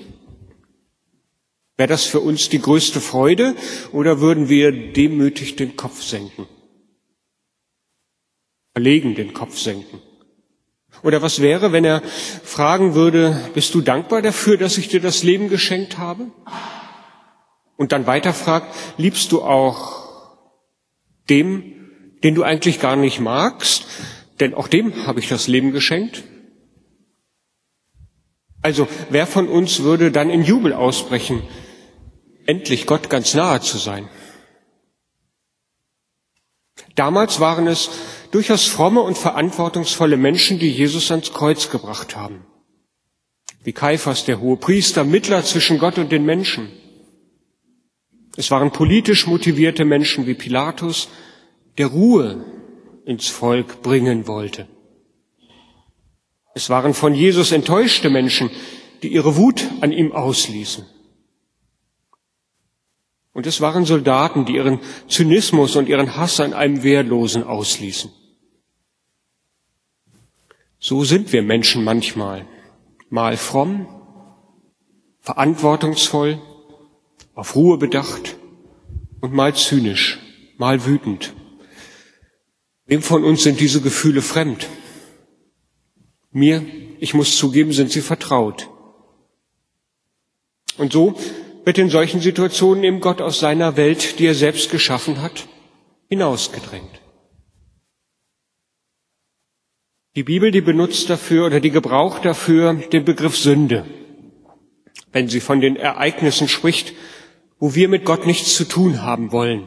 Wäre 1.78 1.88
das 1.88 2.04
für 2.04 2.20
uns 2.20 2.48
die 2.50 2.60
größte 2.60 3.00
Freude 3.00 3.54
oder 3.92 4.20
würden 4.20 4.48
wir 4.48 4.72
demütig 4.92 5.56
den 5.56 5.76
Kopf 5.76 6.02
senken? 6.02 6.46
Verlegen 8.74 9.14
den 9.14 9.32
Kopf 9.32 9.56
senken? 9.56 10.02
Oder 11.02 11.22
was 11.22 11.40
wäre, 11.40 11.72
wenn 11.72 11.84
er 11.84 12.02
fragen 12.44 12.94
würde, 12.94 13.40
bist 13.54 13.74
du 13.74 13.80
dankbar 13.80 14.22
dafür, 14.22 14.56
dass 14.56 14.78
ich 14.78 14.88
dir 14.88 15.00
das 15.00 15.22
Leben 15.22 15.48
geschenkt 15.48 15.98
habe? 15.98 16.26
Und 17.76 17.92
dann 17.92 18.06
weiter 18.06 18.34
fragt, 18.34 18.74
liebst 18.96 19.30
du 19.32 19.42
auch 19.42 20.28
dem, 21.28 21.62
den 22.24 22.34
du 22.34 22.42
eigentlich 22.42 22.80
gar 22.80 22.96
nicht 22.96 23.20
magst? 23.20 23.86
Denn 24.40 24.54
auch 24.54 24.68
dem 24.68 25.06
habe 25.06 25.20
ich 25.20 25.28
das 25.28 25.46
Leben 25.46 25.72
geschenkt. 25.72 26.24
Also 28.62 28.88
wer 29.10 29.26
von 29.26 29.48
uns 29.48 29.82
würde 29.82 30.10
dann 30.10 30.30
in 30.30 30.42
Jubel 30.42 30.72
ausbrechen, 30.72 31.42
endlich 32.46 32.86
Gott 32.86 33.08
ganz 33.08 33.34
nahe 33.34 33.60
zu 33.60 33.78
sein? 33.78 34.08
Damals 36.96 37.38
waren 37.38 37.68
es 37.68 37.90
durchaus 38.30 38.66
fromme 38.66 39.00
und 39.00 39.16
verantwortungsvolle 39.16 40.16
Menschen, 40.16 40.58
die 40.58 40.70
Jesus 40.70 41.10
ans 41.10 41.32
Kreuz 41.32 41.70
gebracht 41.70 42.16
haben. 42.16 42.44
Wie 43.64 43.72
Kaiphas, 43.72 44.24
der 44.24 44.40
hohe 44.40 44.56
Priester, 44.56 45.04
Mittler 45.04 45.44
zwischen 45.44 45.78
Gott 45.78 45.98
und 45.98 46.12
den 46.12 46.24
Menschen. 46.24 46.68
Es 48.36 48.50
waren 48.50 48.70
politisch 48.70 49.26
motivierte 49.26 49.84
Menschen 49.84 50.26
wie 50.26 50.34
Pilatus, 50.34 51.08
der 51.76 51.88
Ruhe 51.88 52.44
ins 53.04 53.28
Volk 53.28 53.82
bringen 53.82 54.26
wollte. 54.26 54.68
Es 56.54 56.70
waren 56.70 56.94
von 56.94 57.14
Jesus 57.14 57.52
enttäuschte 57.52 58.10
Menschen, 58.10 58.50
die 59.02 59.08
ihre 59.08 59.36
Wut 59.36 59.64
an 59.80 59.92
ihm 59.92 60.12
ausließen. 60.12 60.84
Und 63.32 63.46
es 63.46 63.60
waren 63.60 63.84
Soldaten, 63.84 64.44
die 64.44 64.56
ihren 64.56 64.80
Zynismus 65.08 65.76
und 65.76 65.88
ihren 65.88 66.16
Hass 66.16 66.40
an 66.40 66.52
einem 66.54 66.82
Wehrlosen 66.82 67.44
ausließen. 67.44 68.10
So 70.80 71.04
sind 71.04 71.32
wir 71.32 71.42
Menschen 71.42 71.82
manchmal, 71.82 72.46
mal 73.10 73.36
fromm, 73.36 73.88
verantwortungsvoll, 75.20 76.40
auf 77.34 77.56
Ruhe 77.56 77.78
bedacht 77.78 78.36
und 79.20 79.32
mal 79.32 79.54
zynisch, 79.54 80.18
mal 80.56 80.84
wütend. 80.86 81.34
Wem 82.86 83.02
von 83.02 83.24
uns 83.24 83.42
sind 83.42 83.60
diese 83.60 83.80
Gefühle 83.80 84.22
fremd? 84.22 84.68
Mir, 86.30 86.64
ich 87.00 87.12
muss 87.12 87.36
zugeben, 87.36 87.72
sind 87.72 87.90
sie 87.90 88.00
vertraut. 88.00 88.70
Und 90.78 90.92
so 90.92 91.18
wird 91.64 91.76
in 91.78 91.90
solchen 91.90 92.20
Situationen 92.20 92.84
eben 92.84 93.00
Gott 93.00 93.20
aus 93.20 93.40
seiner 93.40 93.76
Welt, 93.76 94.18
die 94.18 94.26
er 94.26 94.34
selbst 94.34 94.70
geschaffen 94.70 95.20
hat, 95.20 95.48
hinausgedrängt. 96.08 96.97
Die 100.18 100.24
Bibel, 100.24 100.50
die 100.50 100.60
benutzt 100.60 101.08
dafür 101.08 101.46
oder 101.46 101.60
die 101.60 101.70
gebraucht 101.70 102.24
dafür 102.24 102.74
den 102.74 103.04
Begriff 103.04 103.36
Sünde 103.36 103.86
wenn 105.12 105.28
sie 105.28 105.40
von 105.40 105.60
den 105.60 105.76
Ereignissen 105.76 106.48
spricht, 106.48 106.94
wo 107.58 107.74
wir 107.74 107.88
mit 107.88 108.04
Gott 108.04 108.26
nichts 108.26 108.54
zu 108.54 108.64
tun 108.64 109.02
haben 109.02 109.32
wollen. 109.32 109.66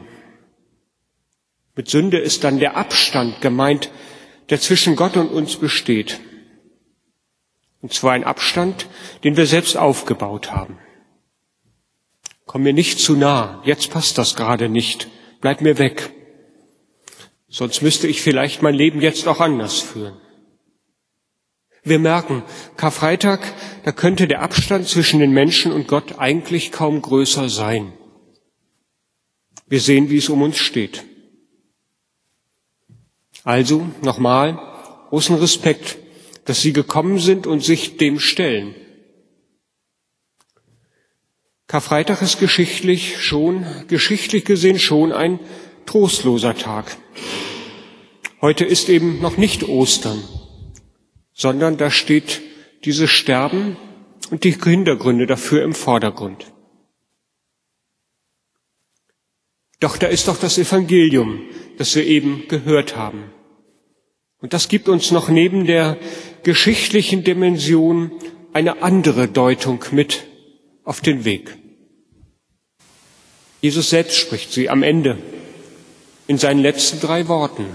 Mit 1.74 1.88
Sünde 1.88 2.18
ist 2.18 2.44
dann 2.44 2.58
der 2.58 2.76
Abstand 2.76 3.40
gemeint, 3.40 3.90
der 4.50 4.60
zwischen 4.60 4.96
Gott 4.96 5.16
und 5.16 5.28
uns 5.28 5.56
besteht. 5.56 6.20
Und 7.80 7.92
zwar 7.92 8.12
ein 8.12 8.24
Abstand, 8.24 8.86
den 9.24 9.36
wir 9.36 9.46
selbst 9.46 9.76
aufgebaut 9.76 10.52
haben. 10.52 10.78
Komm 12.46 12.62
mir 12.62 12.72
nicht 12.72 13.00
zu 13.00 13.16
nah, 13.16 13.62
jetzt 13.64 13.90
passt 13.90 14.18
das 14.18 14.36
gerade 14.36 14.68
nicht, 14.68 15.08
bleib 15.40 15.60
mir 15.60 15.78
weg. 15.78 16.12
Sonst 17.48 17.82
müsste 17.82 18.06
ich 18.06 18.22
vielleicht 18.22 18.62
mein 18.62 18.74
Leben 18.74 19.00
jetzt 19.00 19.26
auch 19.26 19.40
anders 19.40 19.80
führen. 19.80 20.16
Wir 21.84 21.98
merken, 21.98 22.44
Karfreitag, 22.76 23.40
da 23.84 23.90
könnte 23.90 24.28
der 24.28 24.42
Abstand 24.42 24.86
zwischen 24.86 25.18
den 25.18 25.32
Menschen 25.32 25.72
und 25.72 25.88
Gott 25.88 26.18
eigentlich 26.18 26.70
kaum 26.70 27.02
größer 27.02 27.48
sein. 27.48 27.92
Wir 29.66 29.80
sehen, 29.80 30.08
wie 30.08 30.18
es 30.18 30.28
um 30.28 30.42
uns 30.42 30.58
steht. 30.58 31.04
Also 33.42 33.88
nochmal 34.02 34.60
großen 35.08 35.34
Respekt, 35.36 35.98
dass 36.44 36.60
Sie 36.60 36.72
gekommen 36.72 37.18
sind 37.18 37.48
und 37.48 37.64
sich 37.64 37.96
dem 37.96 38.20
stellen. 38.20 38.76
Karfreitag 41.66 42.22
ist 42.22 42.38
geschichtlich 42.38 43.20
schon, 43.20 43.66
geschichtlich 43.88 44.44
gesehen 44.44 44.78
schon 44.78 45.10
ein 45.10 45.40
trostloser 45.86 46.54
Tag. 46.54 46.96
Heute 48.40 48.64
ist 48.64 48.88
eben 48.88 49.20
noch 49.20 49.36
nicht 49.36 49.64
Ostern 49.64 50.22
sondern 51.34 51.76
da 51.76 51.90
steht 51.90 52.42
dieses 52.84 53.10
Sterben 53.10 53.76
und 54.30 54.44
die 54.44 54.52
Hintergründe 54.52 55.26
dafür 55.26 55.62
im 55.62 55.74
Vordergrund. 55.74 56.52
Doch 59.80 59.96
da 59.96 60.06
ist 60.06 60.28
doch 60.28 60.38
das 60.38 60.58
Evangelium, 60.58 61.42
das 61.76 61.94
wir 61.96 62.06
eben 62.06 62.46
gehört 62.48 62.96
haben. 62.96 63.32
Und 64.40 64.52
das 64.52 64.68
gibt 64.68 64.88
uns 64.88 65.10
noch 65.10 65.28
neben 65.28 65.66
der 65.66 65.98
geschichtlichen 66.42 67.24
Dimension 67.24 68.12
eine 68.52 68.82
andere 68.82 69.28
Deutung 69.28 69.84
mit 69.92 70.24
auf 70.84 71.00
den 71.00 71.24
Weg. 71.24 71.56
Jesus 73.60 73.90
selbst 73.90 74.16
spricht 74.16 74.52
sie 74.52 74.68
am 74.68 74.82
Ende 74.82 75.18
in 76.26 76.38
seinen 76.38 76.60
letzten 76.60 77.00
drei 77.00 77.28
Worten. 77.28 77.66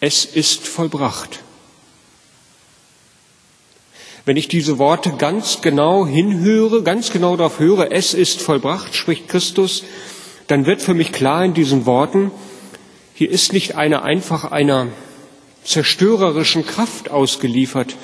Es 0.00 0.24
ist 0.24 0.66
vollbracht. 0.66 1.40
Wenn 4.24 4.36
ich 4.36 4.48
diese 4.48 4.78
Worte 4.78 5.12
ganz 5.18 5.60
genau 5.62 6.06
hinhöre, 6.06 6.82
ganz 6.82 7.10
genau 7.10 7.36
darauf 7.36 7.58
höre, 7.58 7.90
es 7.92 8.14
ist 8.14 8.42
vollbracht, 8.42 8.94
spricht 8.94 9.28
Christus, 9.28 9.84
dann 10.46 10.66
wird 10.66 10.82
für 10.82 10.94
mich 10.94 11.12
klar 11.12 11.44
in 11.44 11.54
diesen 11.54 11.86
Worten, 11.86 12.30
hier 13.14 13.30
ist 13.30 13.52
nicht 13.52 13.76
eine 13.76 14.02
einfach 14.02 14.50
einer 14.50 14.88
zerstörerischen 15.64 16.66
Kraft 16.66 17.10
ausgeliefert. 17.10 17.94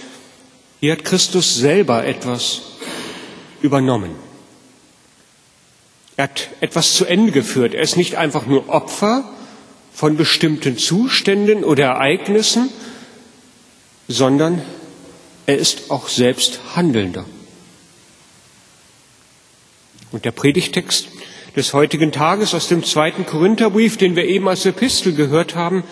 Hier 0.80 0.92
hat 0.92 1.04
Christus 1.04 1.54
selber 1.54 2.04
etwas 2.04 2.62
übernommen. 3.62 4.10
Er 6.16 6.24
hat 6.24 6.48
etwas 6.60 6.94
zu 6.94 7.04
Ende 7.04 7.32
geführt. 7.32 7.74
Er 7.74 7.82
ist 7.82 7.96
nicht 7.96 8.16
einfach 8.16 8.46
nur 8.46 8.68
Opfer 8.68 9.24
von 9.92 10.16
bestimmten 10.16 10.78
Zuständen 10.78 11.64
oder 11.64 11.84
Ereignissen, 11.84 12.70
sondern 14.08 14.62
er 15.46 15.56
ist 15.56 15.90
auch 15.90 16.08
selbst 16.08 16.60
Handelnder. 16.74 17.24
Und 20.10 20.24
der 20.24 20.32
Predigtext 20.32 21.08
des 21.54 21.72
heutigen 21.72 22.12
Tages 22.12 22.52
aus 22.52 22.68
dem 22.68 22.84
zweiten 22.84 23.24
Korintherbrief, 23.24 23.96
den 23.96 24.16
wir 24.16 24.24
eben 24.24 24.48
als 24.48 24.66
Epistel 24.66 25.14
gehört 25.14 25.54
haben, 25.54 25.84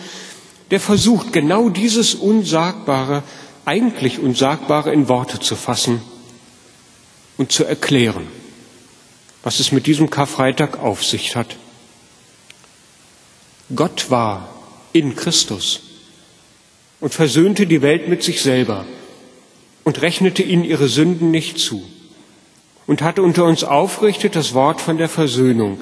der 0.71 0.81
versucht 0.81 1.33
genau 1.33 1.69
dieses 1.69 2.15
Unsagbare, 2.15 3.23
eigentlich 3.65 4.19
Unsagbare 4.19 4.93
in 4.93 5.09
Worte 5.09 5.41
zu 5.41 5.57
fassen 5.57 6.03
und 7.37 7.53
zu 7.53 7.65
erklären, 7.65 8.27
was 9.43 9.61
es 9.61 9.73
mit 9.73 9.87
diesem 9.87 10.11
Karfreitag 10.11 10.79
auf 10.79 11.05
sich 11.05 11.37
hat. 11.37 11.57
Gott 13.75 14.11
war 14.11 14.49
in 14.93 15.17
Christus 15.17 15.81
und 17.01 17.15
versöhnte 17.15 17.67
die 17.67 17.83
Welt 17.83 18.09
mit 18.09 18.23
sich 18.23 18.43
selber 18.43 18.85
und 19.85 20.03
rechnete 20.03 20.43
ihnen 20.43 20.65
ihre 20.65 20.89
Sünden 20.89 21.31
nicht 21.31 21.59
zu 21.59 21.85
und 22.87 23.03
hatte 23.03 23.23
unter 23.23 23.45
uns 23.45 23.65
aufgerichtet 23.65 24.35
das 24.35 24.55
Wort 24.55 24.81
von 24.81 24.99
der 24.99 25.09
Versöhnung. 25.09 25.79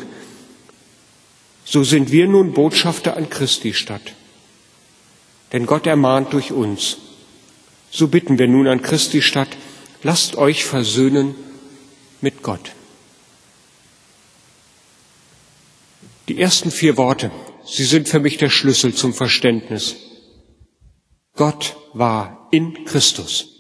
So 1.65 1.85
sind 1.85 2.11
wir 2.11 2.27
nun 2.27 2.53
Botschafter 2.53 3.17
an 3.17 3.31
Christi 3.31 3.73
Stadt. 3.73 4.15
Denn 5.53 5.67
Gott 5.67 5.87
ermahnt 5.87 6.33
durch 6.33 6.53
uns. 6.53 6.99
So 7.91 8.09
bitten 8.09 8.39
wir 8.39 8.49
nun 8.49 8.67
an 8.67 8.83
Christi 8.83 9.23
Stadt, 9.23 9.51
lasst 10.03 10.37
euch 10.37 10.65
versöhnen 10.65 11.35
mit 12.21 12.43
Gott. 12.43 12.73
Die 16.29 16.41
ersten 16.41 16.71
vier 16.71 16.97
Worte, 16.97 17.31
sie 17.65 17.85
sind 17.85 18.09
für 18.09 18.21
mich 18.21 18.39
der 18.39 18.49
Schlüssel 18.49 18.95
zum 18.95 19.13
Verständnis. 19.13 19.97
Gott 21.35 21.77
war 21.93 22.49
in 22.51 22.85
Christus. 22.85 23.52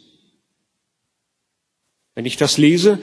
Wenn 2.14 2.26
ich 2.26 2.36
das 2.36 2.58
lese, 2.58 2.98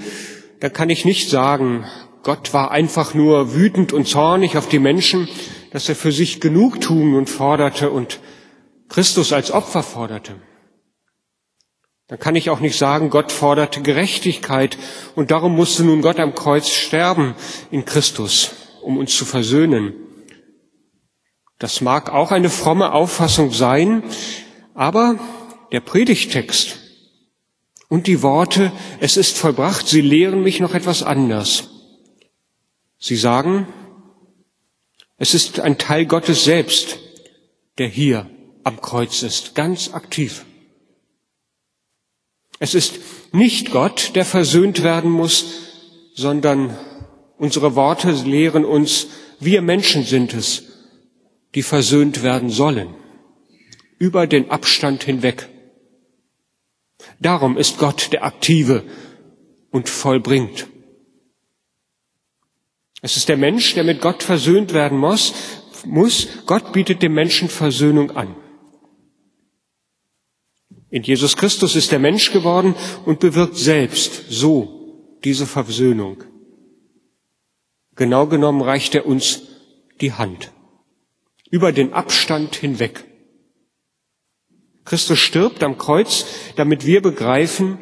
dann 0.59 0.73
kann 0.73 0.89
ich 0.89 1.05
nicht 1.05 1.29
sagen, 1.29 1.85
Gott 2.23 2.53
war 2.53 2.71
einfach 2.71 3.13
nur 3.13 3.55
wütend 3.55 3.93
und 3.93 4.07
zornig 4.07 4.57
auf 4.57 4.67
die 4.67 4.79
Menschen, 4.79 5.27
dass 5.71 5.89
er 5.89 5.95
für 5.95 6.11
sich 6.11 6.41
Genugtuung 6.41 7.15
und 7.15 7.29
forderte 7.29 7.89
und 7.89 8.19
Christus 8.89 9.33
als 9.33 9.51
Opfer 9.51 9.83
forderte. 9.83 10.35
Dann 12.07 12.19
kann 12.19 12.35
ich 12.35 12.49
auch 12.49 12.59
nicht 12.59 12.77
sagen, 12.77 13.11
Gott 13.11 13.31
forderte 13.31 13.81
Gerechtigkeit 13.81 14.77
und 15.15 15.31
darum 15.31 15.55
musste 15.55 15.83
nun 15.83 16.01
Gott 16.01 16.19
am 16.19 16.33
Kreuz 16.33 16.69
sterben 16.69 17.35
in 17.69 17.85
Christus, 17.85 18.51
um 18.81 18.97
uns 18.97 19.15
zu 19.15 19.25
versöhnen. 19.25 19.93
Das 21.59 21.81
mag 21.81 22.11
auch 22.11 22.31
eine 22.31 22.49
fromme 22.49 22.93
Auffassung 22.93 23.51
sein, 23.51 24.03
aber 24.73 25.19
der 25.71 25.81
Predigtext 25.81 26.88
und 27.89 28.07
die 28.07 28.21
Worte, 28.21 28.71
es 29.01 29.17
ist 29.17 29.37
vollbracht, 29.37 29.87
sie 29.87 30.01
lehren 30.01 30.41
mich 30.41 30.59
noch 30.61 30.73
etwas 30.73 31.03
anders. 31.03 31.69
Sie 32.97 33.17
sagen, 33.17 33.67
es 35.17 35.33
ist 35.33 35.59
ein 35.59 35.77
Teil 35.77 36.05
Gottes 36.05 36.45
selbst, 36.45 36.99
der 37.77 37.87
hier 37.87 38.29
am 38.63 38.79
Kreuz 38.79 39.23
ist, 39.23 39.55
ganz 39.55 39.93
aktiv. 39.93 40.45
Es 42.59 42.73
ist 42.73 42.99
nicht 43.31 43.71
Gott, 43.71 44.11
der 44.15 44.25
versöhnt 44.25 44.83
werden 44.83 45.09
muss, 45.09 45.45
sondern 46.13 46.77
unsere 47.37 47.75
Worte 47.75 48.11
lehren 48.11 48.65
uns, 48.65 49.07
wir 49.39 49.61
Menschen 49.61 50.03
sind 50.03 50.33
es, 50.33 50.63
die 51.55 51.63
versöhnt 51.63 52.21
werden 52.21 52.49
sollen 52.49 52.93
über 53.97 54.27
den 54.27 54.49
Abstand 54.49 55.03
hinweg. 55.03 55.49
Darum 57.19 57.57
ist 57.57 57.77
Gott 57.77 58.11
der 58.13 58.23
Aktive 58.23 58.83
und 59.71 59.89
vollbringt. 59.89 60.67
Es 63.01 63.17
ist 63.17 63.29
der 63.29 63.37
Mensch, 63.37 63.73
der 63.73 63.83
mit 63.83 64.01
Gott 64.01 64.23
versöhnt 64.23 64.73
werden 64.73 64.97
muss. 64.97 65.33
muss. 65.85 66.27
Gott 66.45 66.73
bietet 66.73 67.01
dem 67.01 67.13
Menschen 67.13 67.49
Versöhnung 67.49 68.11
an. 68.11 68.35
In 70.89 71.03
Jesus 71.03 71.37
Christus 71.37 71.75
ist 71.75 71.91
der 71.91 71.99
Mensch 71.99 72.31
geworden 72.31 72.75
und 73.05 73.19
bewirkt 73.19 73.57
selbst 73.57 74.25
so 74.29 75.17
diese 75.23 75.45
Versöhnung. 75.45 76.23
Genau 77.95 78.27
genommen 78.27 78.61
reicht 78.61 78.95
er 78.95 79.05
uns 79.05 79.43
die 80.01 80.13
Hand 80.13 80.51
über 81.51 81.71
den 81.71 81.93
Abstand 81.93 82.55
hinweg. 82.55 83.08
Christus 84.89 85.19
stirbt 85.19 85.61
am 85.61 85.77
Kreuz, 85.77 86.25
damit 86.55 86.83
wir 86.83 87.03
begreifen, 87.03 87.77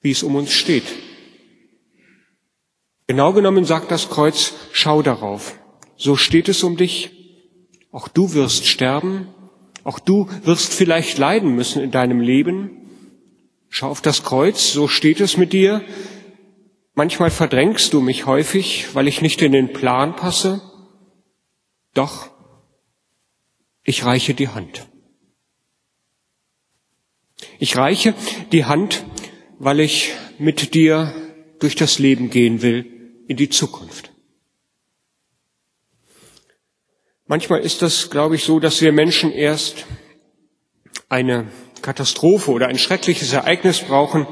wie 0.00 0.10
es 0.10 0.24
um 0.24 0.34
uns 0.34 0.50
steht. 0.50 0.82
Genau 3.06 3.32
genommen 3.32 3.64
sagt 3.64 3.92
das 3.92 4.10
Kreuz, 4.10 4.54
schau 4.72 5.02
darauf. 5.02 5.56
So 5.96 6.16
steht 6.16 6.48
es 6.48 6.64
um 6.64 6.76
dich. 6.76 7.12
Auch 7.92 8.08
du 8.08 8.34
wirst 8.34 8.66
sterben. 8.66 9.28
Auch 9.84 10.00
du 10.00 10.28
wirst 10.42 10.74
vielleicht 10.74 11.16
leiden 11.16 11.54
müssen 11.54 11.80
in 11.80 11.92
deinem 11.92 12.18
Leben. 12.18 12.88
Schau 13.68 13.88
auf 13.88 14.00
das 14.00 14.24
Kreuz, 14.24 14.72
so 14.72 14.88
steht 14.88 15.20
es 15.20 15.36
mit 15.36 15.52
dir. 15.52 15.84
Manchmal 16.94 17.30
verdrängst 17.30 17.92
du 17.92 18.00
mich 18.00 18.26
häufig, 18.26 18.96
weil 18.96 19.06
ich 19.06 19.22
nicht 19.22 19.40
in 19.42 19.52
den 19.52 19.72
Plan 19.72 20.16
passe. 20.16 20.60
Doch, 21.94 22.30
ich 23.84 24.04
reiche 24.04 24.34
die 24.34 24.48
Hand. 24.48 24.88
Ich 27.58 27.76
reiche 27.76 28.14
die 28.52 28.64
Hand, 28.64 29.04
weil 29.58 29.80
ich 29.80 30.12
mit 30.38 30.74
dir 30.74 31.12
durch 31.58 31.74
das 31.74 31.98
Leben 31.98 32.30
gehen 32.30 32.62
will 32.62 32.86
in 33.26 33.36
die 33.36 33.48
Zukunft. 33.48 34.12
Manchmal 37.26 37.60
ist 37.60 37.82
das, 37.82 38.10
glaube 38.10 38.36
ich, 38.36 38.44
so, 38.44 38.60
dass 38.60 38.80
wir 38.80 38.92
Menschen 38.92 39.32
erst 39.32 39.86
eine 41.08 41.48
Katastrophe 41.82 42.50
oder 42.52 42.68
ein 42.68 42.78
schreckliches 42.78 43.32
Ereignis 43.32 43.80
brauchen, 43.80 44.26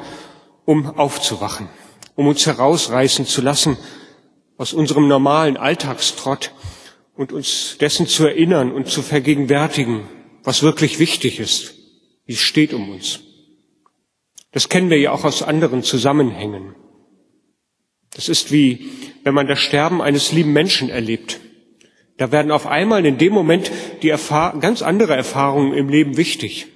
um 0.65 0.87
aufzuwachen, 0.87 1.69
um 2.15 2.27
uns 2.27 2.47
herausreißen 2.47 3.27
zu 3.27 3.43
lassen 3.43 3.77
aus 4.57 4.73
unserem 4.73 5.09
normalen 5.09 5.57
Alltagstrott 5.57 6.53
und 7.17 7.33
uns 7.33 7.77
dessen 7.79 8.07
zu 8.07 8.27
erinnern 8.27 8.73
und 8.73 8.89
zu 8.89 9.03
vergegenwärtigen, 9.03 10.09
was 10.43 10.63
wirklich 10.63 10.99
wichtig 10.99 11.41
ist, 11.41 11.76
wie 12.27 12.35
es 12.35 12.41
steht 12.41 12.75
um 12.75 12.91
uns. 12.91 13.21
Das 14.53 14.69
kennen 14.69 14.91
wir 14.91 14.99
ja 14.99 15.13
auch 15.13 15.25
aus 15.25 15.43
anderen 15.43 15.83
Zusammenhängen. 15.83 16.75
Das 18.15 18.29
ist 18.29 18.53
wie, 18.53 18.91
wenn 19.25 19.35
man 19.35 19.47
das 19.47 19.59
Sterben 19.59 20.01
eines 20.01 20.33
lieben 20.33 20.53
Menschen 20.53 20.89
erlebt. 20.89 21.41
Da 22.17 22.33
werden 22.33 22.51
auf 22.51 22.67
einmal 22.67 23.05
in 23.05 23.19
dem 23.19 23.33
Moment 23.33 23.71
die 24.03 24.09
Erfahr 24.09 24.59
ganz 24.59 24.81
andere 24.81 25.15
Erfahrungen 25.15 25.75
im 25.75 25.89
Leben 25.89 26.17
wichtig. 26.17 26.69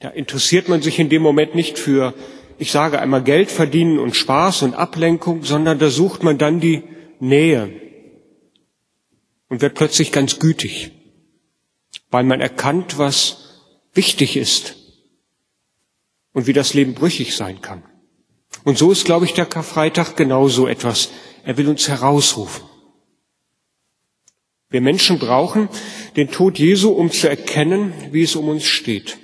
Da 0.00 0.08
interessiert 0.08 0.68
man 0.68 0.80
sich 0.80 0.98
in 0.98 1.10
dem 1.10 1.22
Moment 1.22 1.54
nicht 1.54 1.78
für, 1.78 2.14
ich 2.58 2.72
sage 2.72 2.98
einmal, 2.98 3.22
Geld 3.22 3.50
verdienen 3.50 3.98
und 3.98 4.16
Spaß 4.16 4.62
und 4.62 4.74
Ablenkung, 4.74 5.44
sondern 5.44 5.78
da 5.78 5.90
sucht 5.90 6.22
man 6.22 6.38
dann 6.38 6.58
die 6.58 6.82
Nähe 7.20 7.70
und 9.48 9.60
wird 9.60 9.74
plötzlich 9.74 10.10
ganz 10.10 10.38
gütig, 10.38 10.92
weil 12.10 12.24
man 12.24 12.40
erkannt, 12.40 12.96
was 12.96 13.41
wichtig 13.94 14.36
ist 14.36 14.76
und 16.32 16.46
wie 16.46 16.52
das 16.52 16.74
Leben 16.74 16.94
brüchig 16.94 17.36
sein 17.36 17.60
kann. 17.60 17.82
Und 18.64 18.78
so 18.78 18.92
ist, 18.92 19.04
glaube 19.04 19.24
ich, 19.24 19.34
der 19.34 19.46
Karfreitag 19.46 20.16
genauso 20.16 20.66
etwas. 20.66 21.10
Er 21.44 21.56
will 21.56 21.68
uns 21.68 21.88
herausrufen. 21.88 22.64
Wir 24.70 24.80
Menschen 24.80 25.18
brauchen 25.18 25.68
den 26.16 26.30
Tod 26.30 26.58
Jesu, 26.58 26.90
um 26.90 27.10
zu 27.10 27.28
erkennen, 27.28 27.92
wie 28.10 28.22
es 28.22 28.36
um 28.36 28.48
uns 28.48 28.64
steht. 28.64 29.18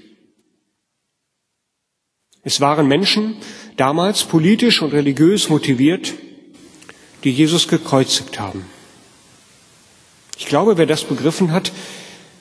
Es 2.42 2.60
waren 2.60 2.86
Menschen, 2.86 3.36
damals 3.76 4.24
politisch 4.24 4.82
und 4.82 4.92
religiös 4.92 5.48
motiviert, 5.48 6.14
die 7.24 7.30
Jesus 7.30 7.68
gekreuzigt 7.68 8.38
haben. 8.38 8.64
Ich 10.36 10.46
glaube, 10.46 10.78
wer 10.78 10.86
das 10.86 11.04
begriffen 11.04 11.52
hat, 11.52 11.72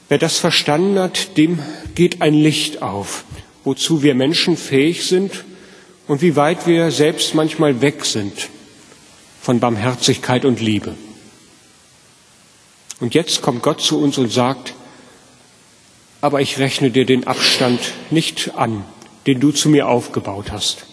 wer 0.10 0.18
das 0.18 0.38
verstanden 0.38 1.00
hat, 1.00 1.38
dem 1.38 1.60
geht 1.96 2.22
ein 2.22 2.34
Licht 2.34 2.82
auf, 2.82 3.26
wozu 3.64 4.04
wir 4.04 4.16
Menschen 4.16 4.58
fähig 4.58 5.06
sind 5.06 5.46
und 6.08 6.22
wie 6.22 6.36
weit 6.36 6.68
wir 6.68 6.92
selbst 6.92 7.36
manchmal 7.36 7.82
weg 7.82 8.06
sind 8.06 8.50
von 9.42 9.60
Barmherzigkeit 9.60 10.46
und 10.46 10.60
Liebe. 10.62 10.96
Und 13.00 13.14
jetzt 13.14 13.42
kommt 13.42 13.62
Gott 13.62 13.82
zu 13.82 14.00
uns 14.00 14.18
und 14.18 14.32
sagt, 14.32 14.74
aber 16.20 16.42
ich 16.42 16.58
rechne 16.58 16.90
dir 16.90 17.06
den 17.06 17.28
Abstand 17.28 17.80
nicht 18.10 18.56
an, 18.56 18.84
den 19.28 19.40
du 19.40 19.52
zu 19.52 19.70
mir 19.70 19.88
aufgebaut 19.88 20.52
hast. 20.52 20.86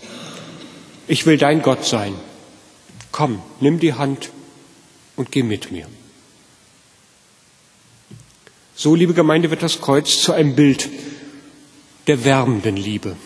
Ich 1.09 1.27
will 1.27 1.39
dein 1.39 1.63
Gott 1.63 1.85
sein. 1.85 2.15
Komm, 3.11 3.43
nimm 3.61 3.79
die 3.79 3.95
Hand 3.95 4.31
und 5.17 5.31
geh 5.31 5.43
mit 5.43 5.71
mir. 5.71 5.87
So, 8.77 8.97
liebe 8.97 9.15
Gemeinde, 9.15 9.51
wird 9.51 9.63
das 9.63 9.81
Kreuz 9.81 10.21
zu 10.21 10.33
einem 10.33 10.57
Bild 10.57 10.91
der 12.09 12.25
wärmenden 12.25 12.77
Liebe. 12.77 13.17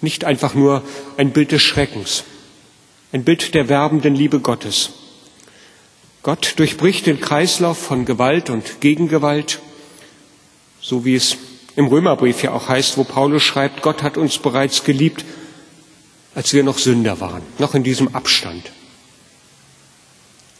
Nicht 0.00 0.24
einfach 0.24 0.54
nur 0.54 0.82
ein 1.18 1.32
Bild 1.32 1.52
des 1.52 1.62
Schreckens, 1.62 2.24
ein 3.12 3.24
Bild 3.24 3.54
der 3.54 3.68
wärmenden 3.68 4.14
Liebe 4.14 4.40
Gottes. 4.40 4.90
Gott 6.22 6.54
durchbricht 6.56 7.06
den 7.06 7.20
Kreislauf 7.20 7.78
von 7.78 8.06
Gewalt 8.06 8.48
und 8.48 8.80
Gegengewalt, 8.80 9.60
so 10.80 11.04
wie 11.04 11.14
es 11.14 11.36
im 11.76 11.86
Römerbrief 11.86 12.42
ja 12.42 12.52
auch 12.52 12.68
heißt, 12.68 12.96
wo 12.96 13.04
Paulus 13.04 13.42
schreibt, 13.42 13.82
Gott 13.82 14.02
hat 14.02 14.16
uns 14.16 14.38
bereits 14.38 14.82
geliebt, 14.82 15.24
als 16.34 16.54
wir 16.54 16.64
noch 16.64 16.78
Sünder 16.78 17.20
waren, 17.20 17.42
noch 17.58 17.74
in 17.74 17.82
diesem 17.82 18.14
Abstand. 18.14 18.72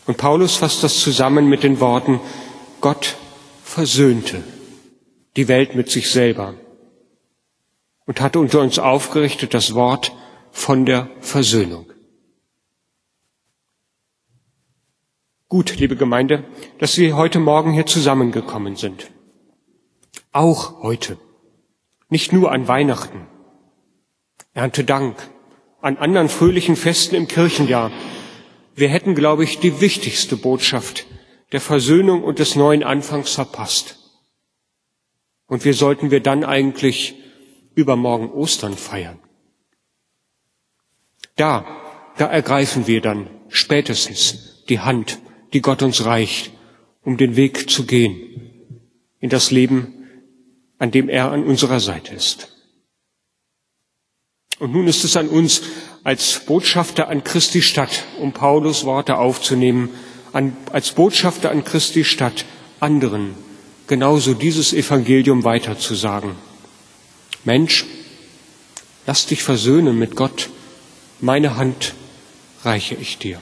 Und 0.07 0.19
Paulus 0.19 0.57
fasst 0.57 0.85
das 0.85 1.01
zusammen 1.01 1.49
mit 1.49 1.63
den 1.63 1.81
Worten, 1.81 2.21
Gott 2.81 3.17
versöhnte 3.77 4.43
die 5.37 5.49
Welt 5.49 5.75
mit 5.75 5.91
sich 5.91 6.11
selber 6.11 6.55
und 8.07 8.23
hatte 8.23 8.39
unter 8.39 8.63
uns 8.63 8.79
aufgerichtet 8.79 9.53
das 9.53 9.75
Wort 9.75 10.13
von 10.51 10.87
der 10.87 11.11
Versöhnung. 11.21 11.85
Gut, 15.51 15.77
liebe 15.77 15.95
Gemeinde, 15.95 16.45
dass 16.79 16.97
wir 16.97 17.17
heute 17.17 17.39
Morgen 17.39 17.75
hier 17.75 17.85
zusammengekommen 17.85 18.77
sind. 18.77 19.11
Auch 20.33 20.83
heute. 20.83 21.19
Nicht 22.09 22.33
nur 22.33 22.53
an 22.53 22.69
Weihnachten, 22.69 23.27
Erntedank, 24.55 25.17
an 25.83 25.99
anderen 25.99 26.31
fröhlichen 26.31 26.77
Festen 26.77 27.15
im 27.15 27.29
Kirchenjahr. 27.29 27.91
Wir 28.75 28.89
hätten, 28.89 29.15
glaube 29.15 29.45
ich, 29.45 29.59
die 29.59 29.83
wichtigste 29.83 30.39
Botschaft 30.39 31.05
der 31.57 31.63
Versöhnung 31.63 32.23
und 32.23 32.39
des 32.39 32.55
neuen 32.55 32.85
Anfangs 32.85 33.33
verpasst. 33.33 33.97
Und 35.47 35.65
wie 35.65 35.73
sollten 35.73 36.11
wir 36.11 36.21
dann 36.21 36.45
eigentlich 36.45 37.15
übermorgen 37.75 38.31
Ostern 38.31 38.77
feiern? 38.77 39.19
Da, 41.35 41.65
da 42.19 42.27
ergreifen 42.27 42.87
wir 42.87 43.01
dann 43.01 43.31
spätestens 43.49 44.65
die 44.69 44.81
Hand, 44.81 45.19
die 45.55 45.63
Gott 45.63 45.81
uns 45.81 46.05
reicht, 46.05 46.53
um 47.03 47.17
den 47.17 47.37
Weg 47.37 47.71
zu 47.71 47.87
gehen 47.87 48.69
in 49.21 49.31
das 49.31 49.51
Leben, 49.51 49.95
an 50.77 50.91
dem 50.91 51.09
er 51.09 51.33
an 51.33 51.43
unserer 51.43 51.81
Seite 51.81 52.15
ist. 52.15 52.55
Und 54.59 54.73
nun 54.73 54.87
ist 54.89 55.05
es 55.05 55.17
an 55.17 55.29
uns 55.29 55.63
als 56.05 56.41
Botschafter 56.41 57.09
an 57.09 57.25
Christi 57.25 57.63
Stadt, 57.63 58.05
um 58.21 58.33
Paulus 58.33 58.85
Worte 58.85 59.17
aufzunehmen, 59.17 59.89
an, 60.33 60.57
als 60.73 60.93
Botschafter 60.93 61.51
an 61.51 61.65
Christi 61.65 62.05
Stadt 62.05 62.45
anderen 62.81 63.35
genauso 63.87 64.35
dieses 64.35 64.73
Evangelium 64.73 65.45
weiterzusagen. 65.45 66.33
Mensch, 67.45 67.85
lass 69.07 69.27
dich 69.27 69.43
versöhnen 69.43 69.99
mit 69.99 70.17
Gott, 70.17 70.51
meine 71.21 71.57
Hand 71.57 71.95
reiche 72.65 72.97
ich 72.97 73.19
dir. 73.19 73.41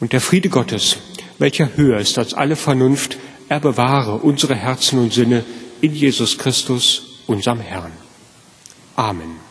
Und 0.00 0.12
der 0.12 0.20
Friede 0.20 0.48
Gottes, 0.48 0.96
welcher 1.38 1.76
höher 1.76 1.98
ist 1.98 2.18
als 2.18 2.34
alle 2.34 2.56
Vernunft, 2.56 3.18
er 3.48 3.60
bewahre 3.60 4.18
unsere 4.18 4.54
Herzen 4.54 4.98
und 4.98 5.12
Sinne 5.12 5.44
in 5.80 5.94
Jesus 5.94 6.38
Christus, 6.38 7.22
unserem 7.26 7.60
Herrn. 7.60 7.92
Amen. 8.94 9.47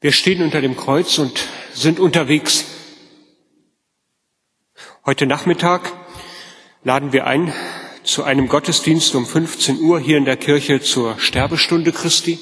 Wir 0.00 0.12
stehen 0.12 0.42
unter 0.42 0.60
dem 0.60 0.76
Kreuz 0.76 1.18
und 1.18 1.48
sind 1.74 1.98
unterwegs. 1.98 2.64
Heute 5.04 5.26
Nachmittag 5.26 5.92
laden 6.84 7.12
wir 7.12 7.26
ein 7.26 7.52
zu 8.04 8.22
einem 8.22 8.46
Gottesdienst 8.46 9.16
um 9.16 9.26
15 9.26 9.80
Uhr 9.80 9.98
hier 9.98 10.16
in 10.16 10.24
der 10.24 10.36
Kirche 10.36 10.80
zur 10.80 11.18
Sterbestunde 11.18 11.90
Christi. 11.90 12.38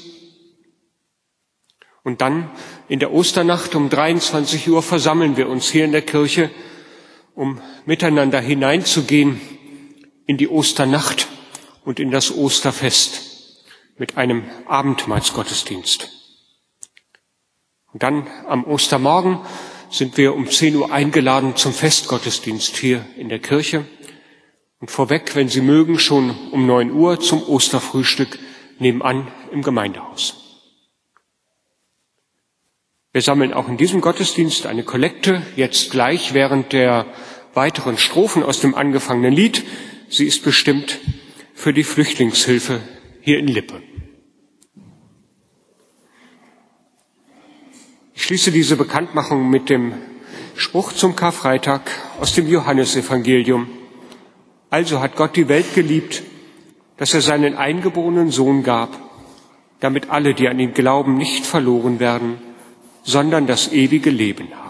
Und 2.03 2.21
dann 2.21 2.51
in 2.89 2.99
der 2.99 3.11
Osternacht 3.11 3.73
um 3.73 3.89
23 3.89 4.69
Uhr 4.69 4.83
versammeln 4.83 5.35
wir 5.35 5.49
uns 5.49 5.67
hier 5.67 5.85
in 5.85 5.91
der 5.91 6.03
Kirche, 6.03 6.51
um 7.33 7.59
miteinander 7.87 8.39
hineinzugehen 8.39 9.41
in 10.27 10.37
die 10.37 10.47
Osternacht 10.47 11.27
und 11.83 11.99
in 11.99 12.11
das 12.11 12.31
Osterfest 12.31 13.63
mit 13.97 14.15
einem 14.15 14.43
Abendmahlsgottesdienst. 14.67 16.16
Und 17.93 18.03
dann 18.03 18.27
am 18.47 18.63
Ostermorgen 18.65 19.39
sind 19.89 20.17
wir 20.17 20.35
um 20.35 20.49
10 20.49 20.75
Uhr 20.75 20.91
eingeladen 20.91 21.55
zum 21.55 21.73
Festgottesdienst 21.73 22.77
hier 22.77 23.05
in 23.17 23.29
der 23.29 23.39
Kirche. 23.39 23.85
Und 24.79 24.91
vorweg, 24.91 25.35
wenn 25.35 25.47
Sie 25.47 25.61
mögen, 25.61 25.97
schon 25.97 26.35
um 26.51 26.67
9 26.67 26.91
Uhr 26.91 27.19
zum 27.19 27.41
Osterfrühstück 27.43 28.37
nebenan 28.79 29.27
im 29.51 29.63
Gemeindehaus. 29.63 30.47
Wir 33.13 33.21
sammeln 33.23 33.53
auch 33.53 33.67
in 33.67 33.77
diesem 33.77 34.01
Gottesdienst 34.01 34.67
eine 34.67 34.83
Kollekte, 34.83 35.41
jetzt 35.55 35.89
gleich 35.89 36.35
während 36.35 36.73
der 36.73 37.07
weiteren 37.55 37.97
Strophen 37.97 38.43
aus 38.43 38.59
dem 38.59 38.75
angefangenen 38.75 39.33
Lied. 39.33 39.63
Sie 40.09 40.27
ist 40.27 40.43
bestimmt 40.43 40.99
für 41.55 41.73
die 41.73 41.83
Flüchtlingshilfe 41.83 42.81
hier 43.21 43.39
in 43.39 43.47
Lippe. 43.47 43.81
Ich 48.17 48.23
schließe 48.23 48.51
diese 48.51 48.77
Bekanntmachung 48.77 49.47
mit 49.47 49.69
dem 49.69 49.93
Spruch 50.55 50.91
zum 50.91 51.15
Karfreitag 51.15 51.81
aus 52.19 52.33
dem 52.33 52.47
Johannesevangelium. 52.47 53.67
Also 54.71 55.01
hat 55.01 55.15
Gott 55.15 55.35
die 55.35 55.47
Welt 55.47 55.75
geliebt, 55.75 56.23
dass 56.97 57.13
er 57.13 57.21
seinen 57.21 57.55
eingeborenen 57.55 58.31
Sohn 58.31 58.63
gab, 58.63 58.89
damit 59.81 60.09
alle, 60.09 60.33
die 60.33 60.47
an 60.47 60.59
ihn 60.59 60.73
glauben, 60.73 61.15
nicht 61.15 61.45
verloren 61.45 61.99
werden, 61.99 62.39
sondern 63.03 63.45
das 63.45 63.71
ewige 63.71 64.09
Leben 64.09 64.47
haben. 64.51 64.66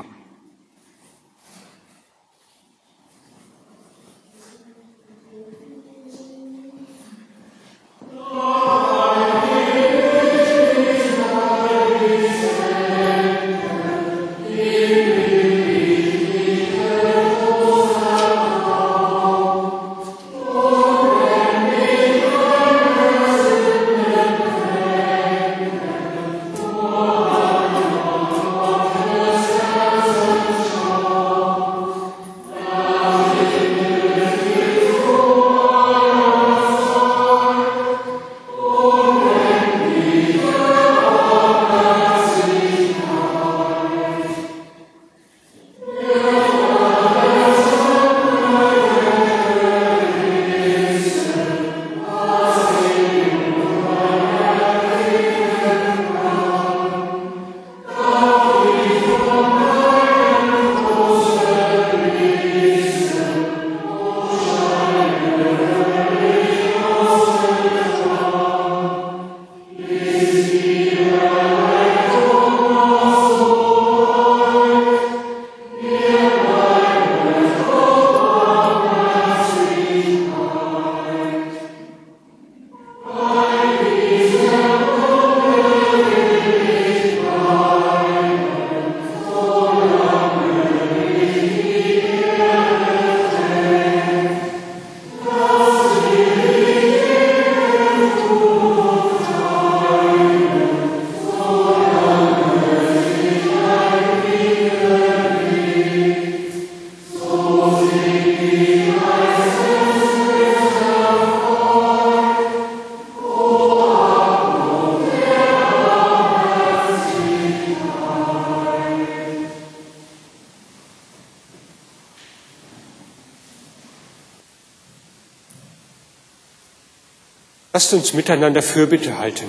Lasst 127.78 127.94
uns 127.94 128.14
miteinander 128.14 128.64
Fürbitte 128.64 129.20
halten. 129.20 129.46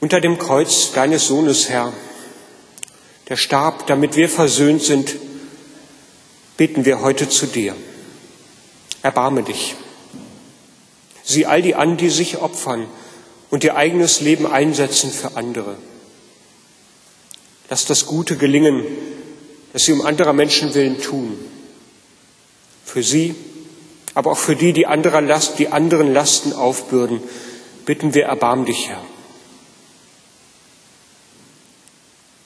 Unter 0.00 0.22
dem 0.22 0.38
Kreuz 0.38 0.92
deines 0.92 1.26
Sohnes, 1.26 1.68
Herr, 1.68 1.92
der 3.28 3.36
starb, 3.36 3.86
damit 3.86 4.16
wir 4.16 4.30
versöhnt 4.30 4.82
sind, 4.82 5.16
beten 6.56 6.86
wir 6.86 7.02
heute 7.02 7.28
zu 7.28 7.44
dir. 7.44 7.76
Erbarme 9.02 9.42
dich. 9.42 9.74
Sieh 11.24 11.44
all 11.44 11.60
die 11.60 11.74
an, 11.74 11.98
die 11.98 12.08
sich 12.08 12.38
opfern 12.38 12.86
und 13.50 13.64
ihr 13.64 13.76
eigenes 13.76 14.22
Leben 14.22 14.46
einsetzen 14.46 15.10
für 15.10 15.36
andere. 15.36 15.76
Lass 17.68 17.84
das 17.84 18.06
Gute 18.06 18.38
gelingen, 18.38 18.86
das 19.74 19.82
sie 19.82 19.92
um 19.92 20.06
anderer 20.06 20.32
Menschen 20.32 20.72
willen 20.74 21.00
tun. 21.00 21.36
Für 22.84 23.02
sie, 23.02 23.34
aber 24.14 24.30
auch 24.30 24.38
für 24.38 24.54
die, 24.54 24.72
die, 24.72 24.86
anderer 24.86 25.20
Last, 25.20 25.58
die 25.58 25.66
anderen 25.66 26.14
Lasten 26.14 26.52
aufbürden, 26.52 27.20
bitten 27.84 28.14
wir, 28.14 28.26
erbarm 28.26 28.66
dich, 28.66 28.88
Herr. 28.88 29.04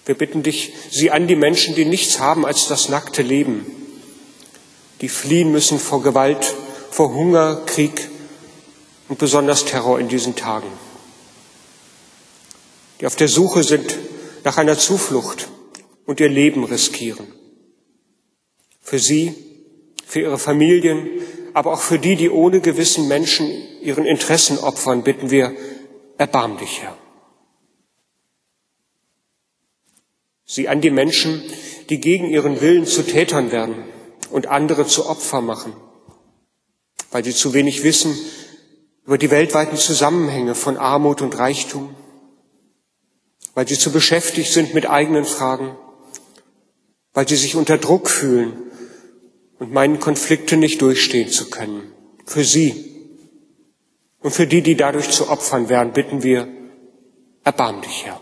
Wir 0.07 0.15
bitten 0.15 0.43
dich, 0.43 0.73
sieh 0.91 1.11
an 1.11 1.29
die 1.29 1.37
Menschen, 1.37 1.75
die 1.75 1.85
nichts 1.85 2.19
haben 2.19 2.47
als 2.47 2.67
das 2.67 2.89
nackte 2.89 3.21
Leben, 3.21 3.67
die 5.03 5.11
fliehen 5.11 5.53
müssen 5.53 5.79
vor 5.79 6.03
Gewalt, 6.03 6.55
vor 6.91 7.13
Hunger, 7.13 7.57
Krieg 7.67 8.09
und 9.11 9.19
besonders 9.19 9.67
Terror 9.67 10.01
in 10.01 10.09
diesen 10.09 10.35
Tagen, 10.35 10.73
die 13.03 13.07
auf 13.07 13.17
der 13.17 13.29
Suche 13.29 13.65
sind 13.65 13.99
nach 14.45 14.57
einer 14.57 14.79
Zuflucht 14.79 15.49
und 16.09 16.21
ihr 16.21 16.31
Leben 16.31 16.65
riskieren. 16.65 17.27
Für 18.81 18.99
sie, 18.99 19.35
für 20.07 20.21
ihre 20.21 20.39
Familien, 20.39 21.07
aber 21.53 21.75
auch 21.75 21.83
für 21.83 21.99
die, 21.99 22.17
die 22.17 22.31
ohne 22.31 22.63
Gewissen 22.63 23.09
Menschen 23.09 23.47
ihren 23.83 24.07
Interessen 24.07 24.57
opfern, 24.57 25.03
bitten 25.05 25.31
wir, 25.31 25.55
erbarm 26.17 26.57
dich, 26.57 26.81
Herr. 26.81 26.97
Sie 30.47 30.67
an 30.67 30.81
die 30.81 30.89
Menschen, 30.89 31.43
die 31.91 32.01
gegen 32.01 32.31
ihren 32.31 32.63
Willen 32.63 32.87
zu 32.87 33.03
Tätern 33.03 33.53
werden 33.53 33.85
und 34.31 34.47
andere 34.47 34.87
zu 34.87 35.07
Opfer 35.07 35.43
machen, 35.43 35.75
weil 37.11 37.23
sie 37.23 37.35
zu 37.35 37.53
wenig 37.53 37.85
wissen 37.85 38.19
über 39.05 39.19
die 39.19 39.31
weltweiten 39.31 39.77
Zusammenhänge 39.77 40.55
von 40.55 40.79
Armut 40.79 41.21
und 41.21 41.39
Reichtum, 41.39 41.95
weil 43.53 43.69
sie 43.69 43.79
zu 43.79 43.93
beschäftigt 43.93 44.51
sind 44.51 44.73
mit 44.73 44.89
eigenen 44.89 45.27
Fragen, 45.27 45.77
weil 47.19 47.27
sie 47.27 47.35
sich 47.35 47.57
unter 47.57 47.79
Druck 47.79 48.09
fühlen 48.09 48.71
und 49.59 49.73
meinen, 49.73 49.99
Konflikte 49.99 50.57
nicht 50.57 50.81
durchstehen 50.83 51.29
zu 51.29 51.51
können. 51.51 51.93
Für 52.25 52.45
sie 52.45 52.95
und 54.21 54.31
für 54.31 54.47
die, 54.47 54.63
die 54.63 54.77
dadurch 54.77 55.11
zu 55.11 55.29
Opfern 55.29 55.69
werden, 55.69 55.93
bitten 55.93 56.23
wir, 56.23 56.47
erbarm 57.43 57.83
dich, 57.83 58.07
Herr. 58.07 58.21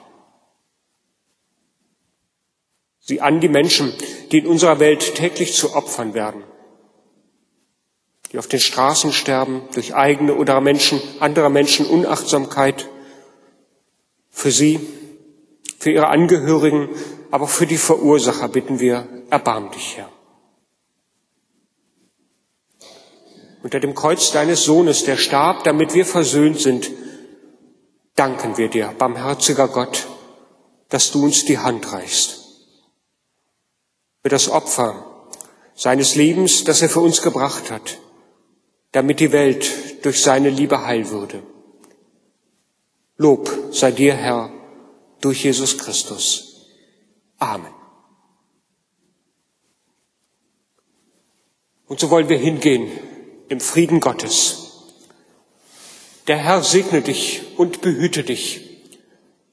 Sie 3.00 3.20
an 3.20 3.42
die 3.42 3.50
Menschen, 3.50 3.92
die 4.32 4.38
in 4.38 4.46
unserer 4.46 4.80
Welt 4.80 5.14
täglich 5.14 5.52
zu 5.52 5.74
Opfern 5.74 6.14
werden, 6.14 6.42
die 8.32 8.38
auf 8.38 8.46
den 8.46 8.60
Straßen 8.60 9.12
sterben 9.12 9.60
durch 9.74 9.94
eigene 9.94 10.34
oder 10.36 10.62
Menschen, 10.62 11.02
anderer 11.20 11.50
Menschen 11.50 11.84
Unachtsamkeit. 11.84 12.88
Für 14.30 14.52
sie, 14.52 14.80
für 15.78 15.90
ihre 15.90 16.08
Angehörigen, 16.08 16.88
aber 17.30 17.48
für 17.48 17.66
die 17.66 17.76
Verursacher 17.76 18.48
bitten 18.48 18.80
wir, 18.80 19.08
erbarm 19.30 19.70
dich, 19.70 19.96
Herr. 19.96 20.10
Unter 23.62 23.80
dem 23.80 23.94
Kreuz 23.94 24.30
deines 24.30 24.62
Sohnes, 24.64 25.04
der 25.04 25.16
starb, 25.16 25.64
damit 25.64 25.94
wir 25.94 26.06
versöhnt 26.06 26.60
sind, 26.60 26.90
danken 28.14 28.56
wir 28.56 28.68
dir, 28.68 28.94
barmherziger 28.96 29.68
Gott, 29.68 30.06
dass 30.88 31.10
du 31.10 31.24
uns 31.24 31.44
die 31.44 31.58
Hand 31.58 31.92
reichst 31.92 32.46
für 34.26 34.30
das 34.30 34.48
Opfer 34.48 35.06
seines 35.76 36.16
Lebens, 36.16 36.64
das 36.64 36.82
er 36.82 36.88
für 36.88 36.98
uns 36.98 37.22
gebracht 37.22 37.70
hat, 37.70 37.98
damit 38.90 39.20
die 39.20 39.30
Welt 39.30 40.04
durch 40.04 40.20
seine 40.20 40.50
Liebe 40.50 40.84
heil 40.84 41.10
würde. 41.10 41.44
Lob 43.18 43.48
sei 43.70 43.92
dir, 43.92 44.14
Herr, 44.14 44.50
durch 45.20 45.44
Jesus 45.44 45.78
Christus. 45.78 46.55
Amen. 47.38 47.72
Und 51.86 52.00
so 52.00 52.10
wollen 52.10 52.28
wir 52.28 52.38
hingehen 52.38 52.90
im 53.48 53.60
Frieden 53.60 54.00
Gottes. 54.00 54.62
Der 56.26 56.38
Herr 56.38 56.62
segne 56.62 57.02
dich 57.02 57.42
und 57.56 57.80
behüte 57.80 58.24
dich. 58.24 58.62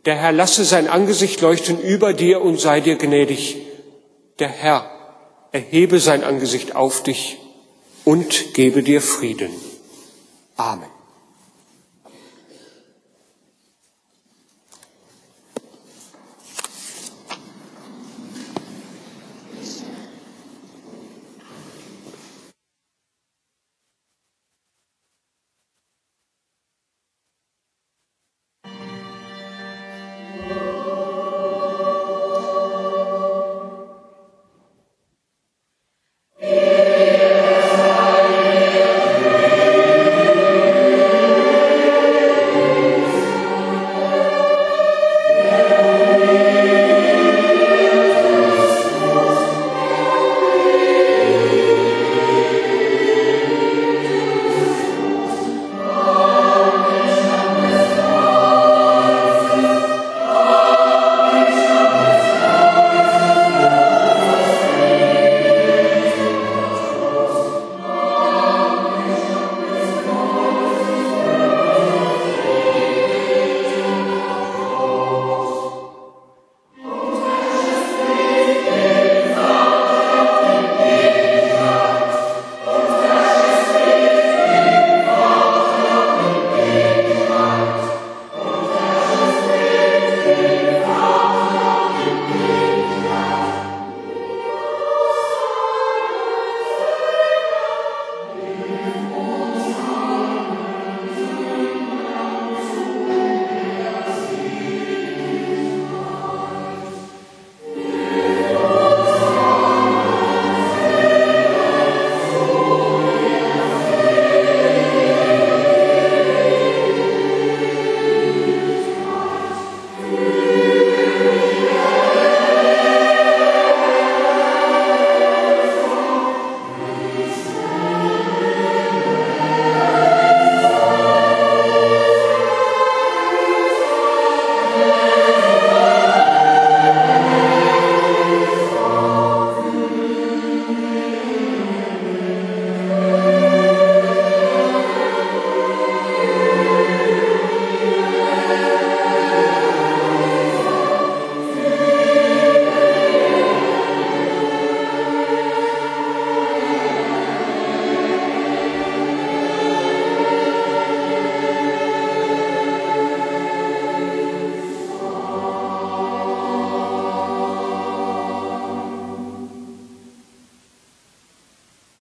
Der 0.06 0.16
Herr 0.16 0.32
lasse 0.32 0.66
sein 0.66 0.88
Angesicht 0.88 1.42
leuchten 1.42 1.80
über 1.80 2.14
dir 2.14 2.42
und 2.42 2.60
sei 2.60 2.82
dir 2.82 2.98
gnädig 2.98 3.64
der 4.40 4.50
Herr 4.50 4.90
erhebe 5.52 6.00
sein 6.00 6.24
Angesicht 6.24 6.76
auf 6.76 7.04
dich 7.04 7.38
und 8.06 8.54
gebe 8.54 8.84
dir 8.84 9.02
Frieden. 9.02 9.52
Amen. 10.58 10.90